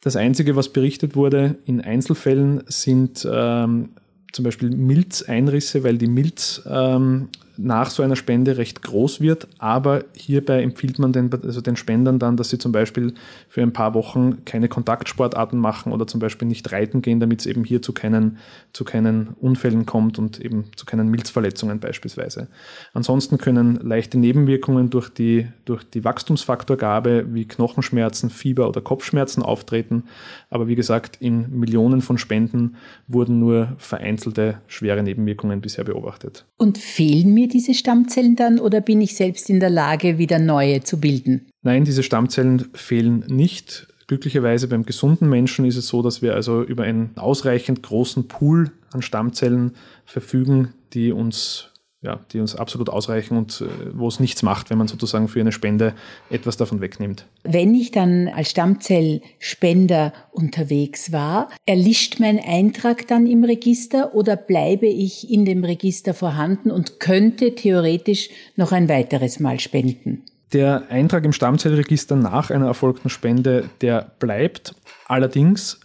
Das 0.00 0.16
Einzige, 0.16 0.56
was 0.56 0.72
berichtet 0.72 1.16
wurde 1.16 1.58
in 1.64 1.80
Einzelfällen, 1.80 2.62
sind 2.66 3.26
ähm, 3.30 3.90
zum 4.32 4.44
Beispiel 4.44 4.70
Milzeinrisse, 4.70 5.84
weil 5.84 5.98
die 5.98 6.06
Milz 6.06 6.62
ähm, 6.66 7.28
nach 7.58 7.90
so 7.90 8.02
einer 8.02 8.16
Spende 8.16 8.56
recht 8.56 8.82
groß 8.82 9.20
wird. 9.20 9.48
Aber 9.58 10.04
hierbei 10.16 10.62
empfiehlt 10.62 10.98
man 10.98 11.12
den, 11.12 11.30
also 11.32 11.60
den 11.60 11.76
Spendern 11.76 12.18
dann, 12.18 12.36
dass 12.36 12.50
sie 12.50 12.58
zum 12.58 12.72
Beispiel 12.72 13.14
für 13.48 13.62
ein 13.62 13.72
paar 13.72 13.94
Wochen 13.94 14.44
keine 14.44 14.68
Kontaktsportarten 14.68 15.58
machen 15.58 15.92
oder 15.92 16.06
zum 16.06 16.20
Beispiel 16.20 16.46
nicht 16.46 16.70
reiten 16.70 17.02
gehen, 17.02 17.20
damit 17.20 17.40
es 17.40 17.46
eben 17.46 17.64
hier 17.64 17.82
zu 17.82 17.92
keinen, 17.92 18.38
zu 18.72 18.84
keinen 18.84 19.28
Unfällen 19.40 19.86
kommt 19.86 20.18
und 20.18 20.40
eben 20.40 20.66
zu 20.76 20.86
keinen 20.86 21.08
Milzverletzungen 21.08 21.80
beispielsweise. 21.80 22.48
Ansonsten 22.94 23.38
können 23.38 23.76
leichte 23.82 24.18
Nebenwirkungen 24.18 24.90
durch 24.90 25.08
die, 25.08 25.48
durch 25.64 25.82
die 25.82 26.04
Wachstumsfaktorgabe 26.04 27.26
wie 27.34 27.46
Knochenschmerzen, 27.46 28.30
Fieber 28.30 28.68
oder 28.68 28.80
Kopfschmerzen 28.80 29.42
auftreten. 29.42 30.04
Aber 30.48 30.68
wie 30.68 30.76
gesagt, 30.76 31.16
in 31.20 31.58
Millionen 31.58 32.02
von 32.02 32.18
Spenden 32.18 32.76
wurden 33.08 33.40
nur 33.40 33.74
vereinzelte 33.78 34.60
schwere 34.68 35.02
Nebenwirkungen 35.02 35.60
bisher 35.60 35.84
beobachtet. 35.84 36.44
Und 36.56 36.78
fehlen 36.78 37.34
mir 37.34 37.47
diese 37.48 37.74
Stammzellen 37.74 38.36
dann 38.36 38.60
oder 38.60 38.80
bin 38.80 39.00
ich 39.00 39.16
selbst 39.16 39.50
in 39.50 39.60
der 39.60 39.70
Lage, 39.70 40.18
wieder 40.18 40.38
neue 40.38 40.82
zu 40.82 41.00
bilden? 41.00 41.46
Nein, 41.62 41.84
diese 41.84 42.02
Stammzellen 42.02 42.66
fehlen 42.74 43.24
nicht. 43.28 43.88
Glücklicherweise 44.06 44.68
beim 44.68 44.84
gesunden 44.84 45.28
Menschen 45.28 45.64
ist 45.64 45.76
es 45.76 45.88
so, 45.88 46.02
dass 46.02 46.22
wir 46.22 46.34
also 46.34 46.62
über 46.62 46.84
einen 46.84 47.10
ausreichend 47.16 47.82
großen 47.82 48.28
Pool 48.28 48.70
an 48.92 49.02
Stammzellen 49.02 49.72
verfügen, 50.06 50.72
die 50.94 51.12
uns 51.12 51.70
ja, 52.00 52.20
die 52.32 52.38
uns 52.38 52.54
absolut 52.54 52.88
ausreichen 52.90 53.36
und 53.36 53.60
äh, 53.60 53.90
wo 53.92 54.06
es 54.06 54.20
nichts 54.20 54.42
macht, 54.42 54.70
wenn 54.70 54.78
man 54.78 54.86
sozusagen 54.86 55.26
für 55.26 55.40
eine 55.40 55.50
Spende 55.50 55.94
etwas 56.30 56.56
davon 56.56 56.80
wegnimmt. 56.80 57.26
Wenn 57.42 57.74
ich 57.74 57.90
dann 57.90 58.28
als 58.28 58.50
Stammzellspender 58.50 60.12
unterwegs 60.30 61.10
war, 61.10 61.48
erlischt 61.66 62.20
mein 62.20 62.38
Eintrag 62.38 63.08
dann 63.08 63.26
im 63.26 63.42
Register 63.42 64.14
oder 64.14 64.36
bleibe 64.36 64.86
ich 64.86 65.28
in 65.30 65.44
dem 65.44 65.64
Register 65.64 66.14
vorhanden 66.14 66.70
und 66.70 67.00
könnte 67.00 67.56
theoretisch 67.56 68.30
noch 68.54 68.70
ein 68.70 68.88
weiteres 68.88 69.40
Mal 69.40 69.58
spenden? 69.58 70.22
Der 70.52 70.90
Eintrag 70.90 71.24
im 71.24 71.32
Stammzellregister 71.32 72.14
nach 72.14 72.50
einer 72.50 72.66
erfolgten 72.66 73.10
Spende, 73.10 73.68
der 73.82 74.12
bleibt. 74.18 74.74
Allerdings 75.06 75.80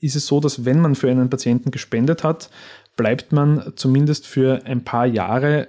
ist 0.00 0.16
es 0.16 0.26
so, 0.26 0.38
dass 0.40 0.64
wenn 0.64 0.80
man 0.80 0.94
für 0.94 1.10
einen 1.10 1.30
Patienten 1.30 1.70
gespendet 1.70 2.22
hat, 2.22 2.50
bleibt 2.96 3.32
man 3.32 3.72
zumindest 3.76 4.26
für 4.26 4.64
ein 4.64 4.84
paar 4.84 5.06
Jahre 5.06 5.68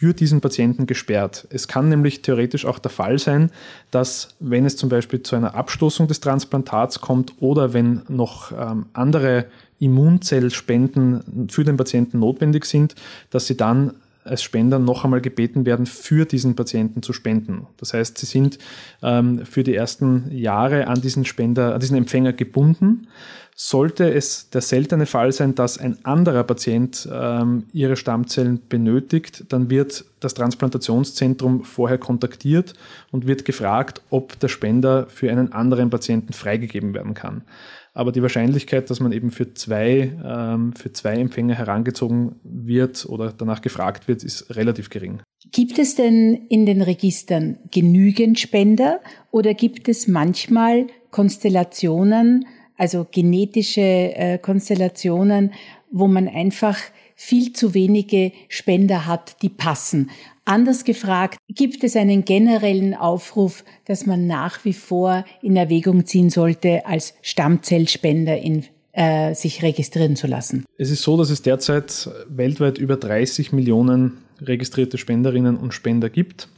für 0.00 0.14
diesen 0.14 0.40
Patienten 0.40 0.86
gesperrt. 0.86 1.46
Es 1.50 1.68
kann 1.68 1.88
nämlich 1.88 2.22
theoretisch 2.22 2.64
auch 2.64 2.78
der 2.78 2.90
Fall 2.90 3.18
sein, 3.18 3.50
dass 3.90 4.36
wenn 4.40 4.64
es 4.64 4.76
zum 4.76 4.88
Beispiel 4.88 5.22
zu 5.22 5.36
einer 5.36 5.54
Abstoßung 5.54 6.08
des 6.08 6.20
Transplantats 6.20 7.00
kommt 7.00 7.34
oder 7.40 7.74
wenn 7.74 8.02
noch 8.08 8.52
ähm, 8.52 8.86
andere 8.92 9.46
Immunzellspenden 9.78 11.48
für 11.50 11.64
den 11.64 11.76
Patienten 11.76 12.18
notwendig 12.20 12.64
sind, 12.64 12.94
dass 13.30 13.46
sie 13.46 13.56
dann 13.56 13.94
als 14.24 14.42
Spender 14.42 14.78
noch 14.78 15.04
einmal 15.04 15.20
gebeten 15.20 15.66
werden, 15.66 15.86
für 15.86 16.24
diesen 16.24 16.56
Patienten 16.56 17.02
zu 17.02 17.12
spenden. 17.12 17.66
Das 17.78 17.94
heißt, 17.94 18.18
sie 18.18 18.26
sind 18.26 18.58
ähm, 19.02 19.44
für 19.46 19.62
die 19.62 19.74
ersten 19.74 20.30
Jahre 20.30 20.86
an 20.88 21.00
diesen 21.00 21.24
Spender, 21.24 21.74
an 21.74 21.80
diesen 21.80 21.96
Empfänger 21.96 22.32
gebunden. 22.32 23.08
Sollte 23.56 24.10
es 24.10 24.48
der 24.48 24.62
seltene 24.62 25.04
Fall 25.04 25.32
sein, 25.32 25.54
dass 25.54 25.76
ein 25.76 26.02
anderer 26.04 26.44
Patient 26.44 27.06
ähm, 27.12 27.64
ihre 27.72 27.96
Stammzellen 27.96 28.60
benötigt, 28.68 29.44
dann 29.50 29.68
wird 29.68 30.04
das 30.20 30.32
Transplantationszentrum 30.32 31.64
vorher 31.64 31.98
kontaktiert 31.98 32.72
und 33.10 33.26
wird 33.26 33.44
gefragt, 33.44 34.00
ob 34.08 34.38
der 34.40 34.48
Spender 34.48 35.06
für 35.08 35.30
einen 35.30 35.52
anderen 35.52 35.90
Patienten 35.90 36.32
freigegeben 36.32 36.94
werden 36.94 37.12
kann. 37.12 37.42
Aber 37.92 38.12
die 38.12 38.22
Wahrscheinlichkeit, 38.22 38.88
dass 38.88 39.00
man 39.00 39.12
eben 39.12 39.30
für 39.30 39.52
zwei, 39.54 40.12
ähm, 40.24 40.72
für 40.72 40.92
zwei 40.92 41.14
Empfänger 41.14 41.54
herangezogen 41.54 42.36
wird 42.44 43.06
oder 43.06 43.32
danach 43.32 43.62
gefragt 43.62 44.06
wird, 44.06 44.22
ist 44.22 44.54
relativ 44.54 44.90
gering. 44.90 45.22
Gibt 45.52 45.78
es 45.78 45.96
denn 45.96 46.46
in 46.48 46.66
den 46.66 46.82
Registern 46.82 47.58
genügend 47.70 48.38
Spender 48.38 49.00
oder 49.30 49.54
gibt 49.54 49.88
es 49.88 50.06
manchmal 50.06 50.86
Konstellationen, 51.10 52.46
also 52.76 53.06
genetische 53.10 53.80
äh, 53.80 54.38
Konstellationen, 54.38 55.52
wo 55.90 56.06
man 56.06 56.28
einfach 56.28 56.78
viel 57.22 57.52
zu 57.52 57.74
wenige 57.74 58.32
Spender 58.48 59.04
hat, 59.04 59.42
die 59.42 59.50
passen. 59.50 60.10
Anders 60.46 60.84
gefragt, 60.84 61.36
gibt 61.48 61.84
es 61.84 61.94
einen 61.94 62.24
generellen 62.24 62.94
Aufruf, 62.94 63.62
dass 63.84 64.06
man 64.06 64.26
nach 64.26 64.64
wie 64.64 64.72
vor 64.72 65.26
in 65.42 65.54
Erwägung 65.54 66.06
ziehen 66.06 66.30
sollte, 66.30 66.86
als 66.86 67.12
Stammzellspender 67.20 68.38
in, 68.38 68.64
äh, 68.92 69.34
sich 69.34 69.62
registrieren 69.62 70.16
zu 70.16 70.28
lassen? 70.28 70.64
Es 70.78 70.90
ist 70.90 71.02
so, 71.02 71.18
dass 71.18 71.28
es 71.28 71.42
derzeit 71.42 72.08
weltweit 72.30 72.78
über 72.78 72.96
30 72.96 73.52
Millionen 73.52 74.16
registrierte 74.40 74.96
Spenderinnen 74.96 75.58
und 75.58 75.74
Spender 75.74 76.08
gibt. 76.08 76.48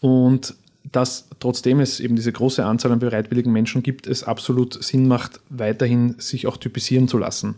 Und 0.00 0.56
dass 0.90 1.28
trotzdem 1.38 1.78
es 1.78 2.00
eben 2.00 2.16
diese 2.16 2.32
große 2.32 2.64
Anzahl 2.64 2.90
an 2.90 2.98
bereitwilligen 2.98 3.52
Menschen 3.52 3.84
gibt, 3.84 4.08
es 4.08 4.24
absolut 4.24 4.82
Sinn 4.82 5.06
macht, 5.06 5.40
weiterhin 5.50 6.16
sich 6.18 6.48
auch 6.48 6.56
typisieren 6.56 7.06
zu 7.06 7.18
lassen. 7.18 7.56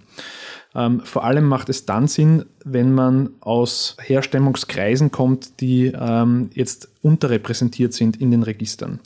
Ähm, 0.74 1.00
vor 1.00 1.24
allem 1.24 1.46
macht 1.46 1.68
es 1.68 1.84
dann 1.84 2.06
Sinn, 2.06 2.44
wenn 2.64 2.92
man 2.92 3.30
aus 3.40 3.96
Herstellungskreisen 4.00 5.10
kommt, 5.10 5.60
die 5.60 5.86
ähm, 5.86 6.50
jetzt 6.54 6.88
unterrepräsentiert 7.02 7.92
sind 7.92 8.20
in 8.20 8.30
den 8.30 8.42
Registern. 8.42 9.00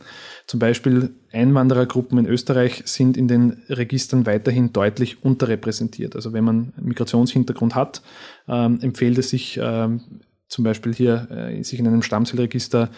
Zum 0.46 0.60
Beispiel 0.60 1.14
Einwanderergruppen 1.32 2.18
in 2.18 2.26
Österreich 2.26 2.82
sind 2.84 3.16
in 3.16 3.28
den 3.28 3.62
Registern 3.68 4.26
weiterhin 4.26 4.72
deutlich 4.72 5.24
unterrepräsentiert. 5.24 6.16
Also 6.16 6.32
wenn 6.32 6.44
man 6.44 6.72
Migrationshintergrund 6.80 7.74
hat, 7.74 8.02
ähm, 8.46 8.78
empfiehlt 8.82 9.16
es 9.16 9.30
sich 9.30 9.58
ähm, 9.62 10.02
zum 10.48 10.64
Beispiel 10.64 10.92
hier 10.92 11.28
äh, 11.30 11.62
sich 11.62 11.78
in 11.78 11.86
einem 11.86 12.02
Stammzellregister 12.02 12.90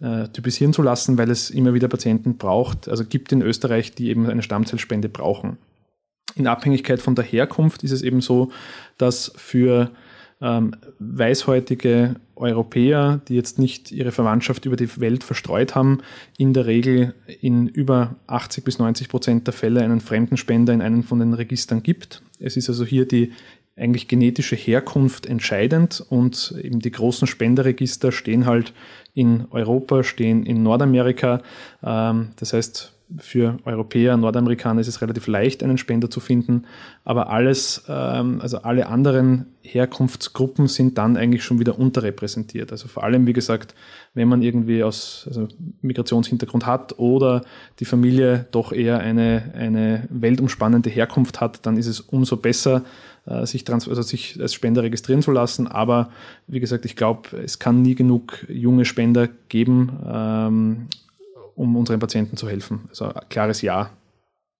äh, 0.00 0.28
typisieren 0.28 0.72
zu 0.72 0.82
lassen, 0.82 1.18
weil 1.18 1.30
es 1.30 1.50
immer 1.50 1.74
wieder 1.74 1.88
Patienten 1.88 2.36
braucht, 2.36 2.88
also 2.88 3.04
gibt 3.04 3.32
in 3.32 3.42
Österreich, 3.42 3.94
die 3.94 4.08
eben 4.08 4.28
eine 4.28 4.42
Stammzellspende 4.42 5.08
brauchen. 5.08 5.58
In 6.36 6.46
Abhängigkeit 6.46 7.00
von 7.00 7.14
der 7.14 7.24
Herkunft 7.24 7.84
ist 7.84 7.92
es 7.92 8.02
eben 8.02 8.20
so, 8.20 8.50
dass 8.98 9.32
für 9.36 9.90
ähm, 10.40 10.72
weißhäutige 10.98 12.16
Europäer, 12.36 13.20
die 13.28 13.34
jetzt 13.34 13.58
nicht 13.58 13.92
ihre 13.92 14.10
Verwandtschaft 14.10 14.66
über 14.66 14.76
die 14.76 15.00
Welt 15.00 15.22
verstreut 15.22 15.74
haben, 15.74 16.00
in 16.36 16.52
der 16.52 16.66
Regel 16.66 17.14
in 17.40 17.68
über 17.68 18.16
80 18.26 18.64
bis 18.64 18.78
90 18.78 19.08
Prozent 19.08 19.46
der 19.46 19.54
Fälle 19.54 19.82
einen 19.82 20.00
Fremdenspender 20.00 20.72
in 20.72 20.82
einem 20.82 21.04
von 21.04 21.20
den 21.20 21.34
Registern 21.34 21.82
gibt. 21.82 22.22
Es 22.40 22.56
ist 22.56 22.68
also 22.68 22.84
hier 22.84 23.06
die 23.06 23.32
eigentlich 23.76 24.06
genetische 24.06 24.54
Herkunft 24.54 25.26
entscheidend 25.26 26.04
und 26.08 26.54
eben 26.62 26.80
die 26.80 26.92
großen 26.92 27.26
Spenderregister 27.26 28.12
stehen 28.12 28.46
halt 28.46 28.72
in 29.14 29.46
Europa, 29.50 30.04
stehen 30.04 30.46
in 30.46 30.62
Nordamerika. 30.62 31.42
Ähm, 31.82 32.30
das 32.36 32.52
heißt, 32.52 32.93
für 33.18 33.58
Europäer, 33.64 34.16
Nordamerikaner 34.16 34.80
ist 34.80 34.88
es 34.88 35.02
relativ 35.02 35.26
leicht, 35.26 35.62
einen 35.62 35.78
Spender 35.78 36.10
zu 36.10 36.20
finden, 36.20 36.64
aber 37.04 37.30
alles, 37.30 37.84
ähm, 37.88 38.40
also 38.40 38.62
alle 38.62 38.86
anderen 38.86 39.46
Herkunftsgruppen 39.62 40.68
sind 40.68 40.98
dann 40.98 41.16
eigentlich 41.16 41.44
schon 41.44 41.58
wieder 41.58 41.78
unterrepräsentiert. 41.78 42.72
Also 42.72 42.88
vor 42.88 43.04
allem, 43.04 43.26
wie 43.26 43.32
gesagt, 43.32 43.74
wenn 44.14 44.28
man 44.28 44.42
irgendwie 44.42 44.82
aus 44.82 45.24
also 45.28 45.48
Migrationshintergrund 45.82 46.66
hat 46.66 46.98
oder 46.98 47.42
die 47.78 47.84
Familie 47.84 48.46
doch 48.50 48.72
eher 48.72 48.98
eine, 48.98 49.52
eine 49.54 50.08
weltumspannende 50.10 50.90
Herkunft 50.90 51.40
hat, 51.40 51.66
dann 51.66 51.76
ist 51.76 51.86
es 51.86 52.00
umso 52.00 52.36
besser, 52.36 52.84
äh, 53.26 53.46
sich, 53.46 53.64
trans 53.64 53.88
also 53.88 54.02
sich 54.02 54.40
als 54.40 54.54
Spender 54.54 54.82
registrieren 54.82 55.22
zu 55.22 55.30
lassen. 55.30 55.66
Aber 55.66 56.10
wie 56.46 56.60
gesagt, 56.60 56.84
ich 56.84 56.96
glaube, 56.96 57.36
es 57.42 57.58
kann 57.58 57.82
nie 57.82 57.94
genug 57.94 58.46
junge 58.48 58.84
Spender 58.84 59.28
geben, 59.48 59.92
ähm, 60.06 60.86
um 61.54 61.76
unseren 61.76 62.00
Patienten 62.00 62.36
zu 62.36 62.48
helfen. 62.48 62.86
Also 62.88 63.06
ein 63.06 63.28
klares 63.28 63.62
Ja 63.62 63.90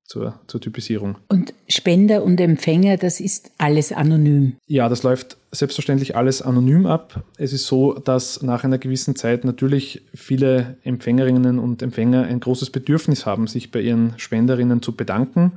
zur, 0.04 0.34
zur 0.46 0.60
Typisierung. 0.60 1.16
Und 1.28 1.54
Spender 1.66 2.22
und 2.22 2.38
Empfänger, 2.40 2.98
das 2.98 3.20
ist 3.20 3.50
alles 3.56 3.90
anonym? 3.90 4.56
Ja, 4.66 4.88
das 4.88 5.02
läuft 5.02 5.38
selbstverständlich 5.50 6.14
alles 6.14 6.42
anonym 6.42 6.84
ab. 6.84 7.24
Es 7.38 7.52
ist 7.52 7.66
so, 7.66 7.94
dass 7.94 8.42
nach 8.42 8.64
einer 8.64 8.76
gewissen 8.76 9.16
Zeit 9.16 9.44
natürlich 9.44 10.02
viele 10.14 10.76
Empfängerinnen 10.82 11.58
und 11.58 11.80
Empfänger 11.80 12.24
ein 12.24 12.40
großes 12.40 12.70
Bedürfnis 12.70 13.24
haben, 13.24 13.46
sich 13.46 13.70
bei 13.70 13.80
ihren 13.80 14.12
Spenderinnen 14.18 14.82
zu 14.82 14.94
bedanken. 14.94 15.52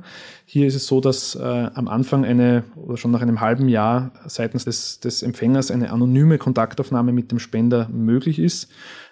Hier 0.46 0.66
ist 0.66 0.76
es 0.76 0.86
so, 0.86 1.00
dass 1.00 1.34
äh, 1.34 1.42
am 1.42 1.88
Anfang 1.88 2.24
eine 2.24 2.64
oder 2.76 2.96
schon 2.96 3.10
nach 3.10 3.20
einem 3.20 3.40
halben 3.40 3.68
Jahr 3.68 4.12
seitens 4.26 4.64
des, 4.64 5.00
des 5.00 5.22
Empfängers 5.22 5.70
eine 5.70 5.90
anonyme 5.90 6.38
Kontaktaufnahme 6.38 7.12
mit 7.12 7.30
dem 7.32 7.38
Spender 7.38 7.88
möglich 7.90 8.38
ist. 8.38 8.68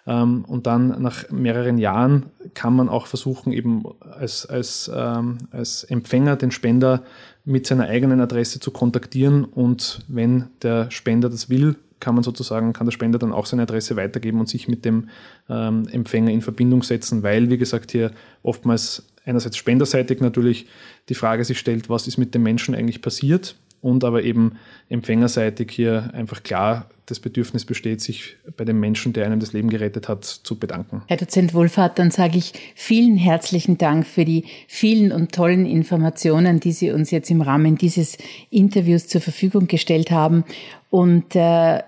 Ähm, 0.06 0.44
und 0.46 0.66
dann 0.66 1.02
nach 1.02 1.30
mehreren 1.30 1.78
Jahren 1.78 2.26
kann 2.54 2.74
man 2.74 2.88
auch 2.88 3.06
versuchen, 3.06 3.52
eben 3.52 3.84
als, 4.00 4.46
als, 4.46 4.90
ähm, 4.94 5.38
als 5.50 5.84
Empfänger 5.84 6.36
den 6.36 6.50
Spender 6.50 7.02
mit 7.44 7.66
seiner 7.66 7.84
eigenen 7.84 8.20
Adresse 8.20 8.60
zu 8.60 8.70
kontaktieren. 8.70 9.44
Und 9.44 10.04
wenn 10.08 10.46
der 10.62 10.90
Spender 10.90 11.28
das 11.28 11.50
will, 11.50 11.76
kann 11.98 12.14
man 12.14 12.24
sozusagen, 12.24 12.72
kann 12.72 12.86
der 12.86 12.92
Spender 12.92 13.18
dann 13.18 13.32
auch 13.32 13.46
seine 13.46 13.62
Adresse 13.62 13.96
weitergeben 13.96 14.38
und 14.38 14.48
sich 14.48 14.68
mit 14.68 14.84
dem 14.84 15.08
ähm, 15.48 15.88
Empfänger 15.90 16.30
in 16.30 16.42
Verbindung 16.42 16.82
setzen, 16.82 17.22
weil, 17.22 17.50
wie 17.50 17.58
gesagt, 17.58 17.90
hier 17.90 18.12
oftmals 18.42 19.06
einerseits 19.24 19.56
spenderseitig 19.56 20.20
natürlich 20.20 20.66
die 21.08 21.14
Frage 21.14 21.44
sich 21.44 21.58
stellt, 21.58 21.88
was 21.88 22.06
ist 22.06 22.18
mit 22.18 22.34
dem 22.34 22.42
Menschen 22.42 22.74
eigentlich 22.74 23.02
passiert 23.02 23.56
und 23.86 24.02
aber 24.02 24.24
eben 24.24 24.58
empfängerseitig 24.88 25.70
hier 25.70 26.10
einfach 26.12 26.42
klar 26.42 26.86
das 27.06 27.20
Bedürfnis 27.20 27.64
besteht, 27.64 28.00
sich 28.00 28.36
bei 28.56 28.64
dem 28.64 28.80
Menschen, 28.80 29.12
der 29.12 29.26
einem 29.26 29.38
das 29.38 29.52
Leben 29.52 29.70
gerettet 29.70 30.08
hat, 30.08 30.24
zu 30.24 30.58
bedanken. 30.58 31.02
Herr 31.06 31.16
Dozent 31.16 31.54
Wohlfahrt, 31.54 32.00
dann 32.00 32.10
sage 32.10 32.36
ich 32.36 32.52
vielen 32.74 33.16
herzlichen 33.16 33.78
Dank 33.78 34.04
für 34.06 34.24
die 34.24 34.44
vielen 34.66 35.12
und 35.12 35.30
tollen 35.30 35.66
Informationen, 35.66 36.58
die 36.58 36.72
Sie 36.72 36.90
uns 36.90 37.12
jetzt 37.12 37.30
im 37.30 37.42
Rahmen 37.42 37.78
dieses 37.78 38.18
Interviews 38.50 39.06
zur 39.06 39.20
Verfügung 39.20 39.68
gestellt 39.68 40.10
haben. 40.10 40.44
Und 40.90 41.36
äh, 41.36 41.38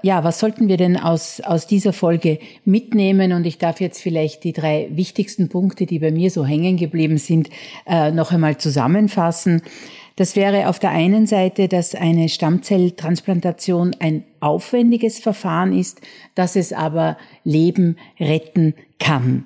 ja, 0.03 0.23
was 0.23 0.39
sollten 0.39 0.69
wir 0.69 0.77
denn 0.77 0.97
aus, 0.97 1.41
aus 1.41 1.67
dieser 1.67 1.93
Folge 1.93 2.39
mitnehmen? 2.65 3.33
Und 3.33 3.45
ich 3.45 3.59
darf 3.59 3.81
jetzt 3.81 4.01
vielleicht 4.01 4.45
die 4.45 4.53
drei 4.53 4.89
wichtigsten 4.93 5.49
Punkte, 5.49 5.87
die 5.87 5.99
bei 5.99 6.13
mir 6.13 6.31
so 6.31 6.45
hängen 6.45 6.77
geblieben 6.77 7.19
sind, 7.19 7.51
äh, 7.87 8.13
noch 8.13 8.31
einmal 8.31 8.59
zusammenfassen. 8.59 9.63
Das 10.19 10.35
wäre 10.35 10.69
auf 10.69 10.81
der 10.81 10.91
einen 10.91 11.29
Seite, 11.29 11.69
dass 11.69 11.95
eine 11.95 12.29
Stammzelltransplantation 12.29 13.95
ein 14.01 14.25
aufwendiges 14.41 15.21
Verfahren 15.21 15.73
ist, 15.73 16.01
dass 16.35 16.57
es 16.57 16.73
aber 16.73 17.17
Leben 17.45 17.99
retten 18.19 18.75
kann. 18.99 19.45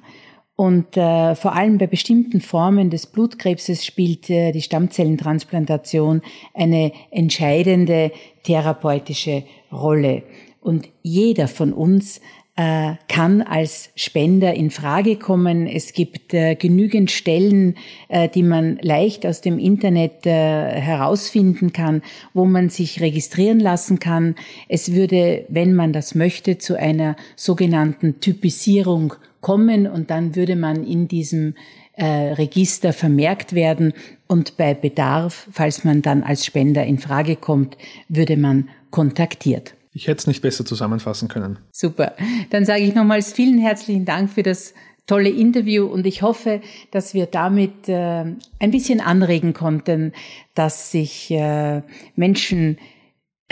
Und 0.56 0.96
äh, 0.96 1.34
vor 1.34 1.54
allem 1.54 1.76
bei 1.76 1.86
bestimmten 1.86 2.40
Formen 2.40 2.88
des 2.88 3.06
Blutkrebses 3.06 3.84
spielt 3.84 4.30
äh, 4.30 4.52
die 4.52 4.62
Stammzellentransplantation 4.62 6.22
eine 6.54 6.92
entscheidende 7.10 8.10
therapeutische 8.42 9.42
Rolle. 9.70 10.22
Und 10.62 10.88
jeder 11.02 11.48
von 11.48 11.74
uns 11.74 12.22
äh, 12.54 12.94
kann 13.08 13.40
als 13.40 13.90
Spender 13.96 14.52
in 14.52 14.70
Frage 14.70 15.16
kommen. 15.16 15.66
Es 15.66 15.94
gibt 15.94 16.34
äh, 16.34 16.54
genügend 16.54 17.10
Stellen, 17.10 17.76
äh, 18.08 18.28
die 18.28 18.42
man 18.42 18.78
leicht 18.82 19.24
aus 19.24 19.40
dem 19.40 19.58
Internet 19.58 20.26
äh, 20.26 20.30
herausfinden 20.30 21.72
kann, 21.72 22.02
wo 22.34 22.44
man 22.44 22.68
sich 22.68 23.00
registrieren 23.00 23.58
lassen 23.58 24.00
kann. 24.00 24.34
Es 24.68 24.92
würde, 24.92 25.46
wenn 25.48 25.74
man 25.74 25.94
das 25.94 26.14
möchte, 26.14 26.58
zu 26.58 26.78
einer 26.78 27.16
sogenannten 27.36 28.20
Typisierung 28.20 29.14
kommen 29.40 29.86
und 29.86 30.10
dann 30.10 30.36
würde 30.36 30.56
man 30.56 30.84
in 30.84 31.08
diesem 31.08 31.54
äh, 31.94 32.04
Register 32.04 32.92
vermerkt 32.92 33.54
werden 33.54 33.94
und 34.26 34.56
bei 34.56 34.74
Bedarf, 34.74 35.48
falls 35.52 35.84
man 35.84 36.02
dann 36.02 36.22
als 36.22 36.44
Spender 36.44 36.84
in 36.84 36.98
Frage 36.98 37.36
kommt, 37.36 37.76
würde 38.08 38.36
man 38.36 38.68
kontaktiert. 38.90 39.74
Ich 39.94 40.08
hätte 40.08 40.20
es 40.20 40.26
nicht 40.26 40.40
besser 40.40 40.64
zusammenfassen 40.64 41.28
können. 41.28 41.58
Super. 41.70 42.14
Dann 42.50 42.64
sage 42.64 42.82
ich 42.82 42.94
nochmals 42.94 43.32
vielen 43.32 43.58
herzlichen 43.58 44.04
Dank 44.04 44.30
für 44.30 44.42
das 44.42 44.72
tolle 45.06 45.28
Interview 45.28 45.86
und 45.86 46.06
ich 46.06 46.22
hoffe, 46.22 46.62
dass 46.90 47.12
wir 47.12 47.26
damit 47.26 47.88
äh, 47.88 48.24
ein 48.58 48.70
bisschen 48.70 49.00
anregen 49.00 49.52
konnten, 49.52 50.12
dass 50.54 50.90
sich 50.90 51.30
äh, 51.30 51.82
Menschen 52.16 52.78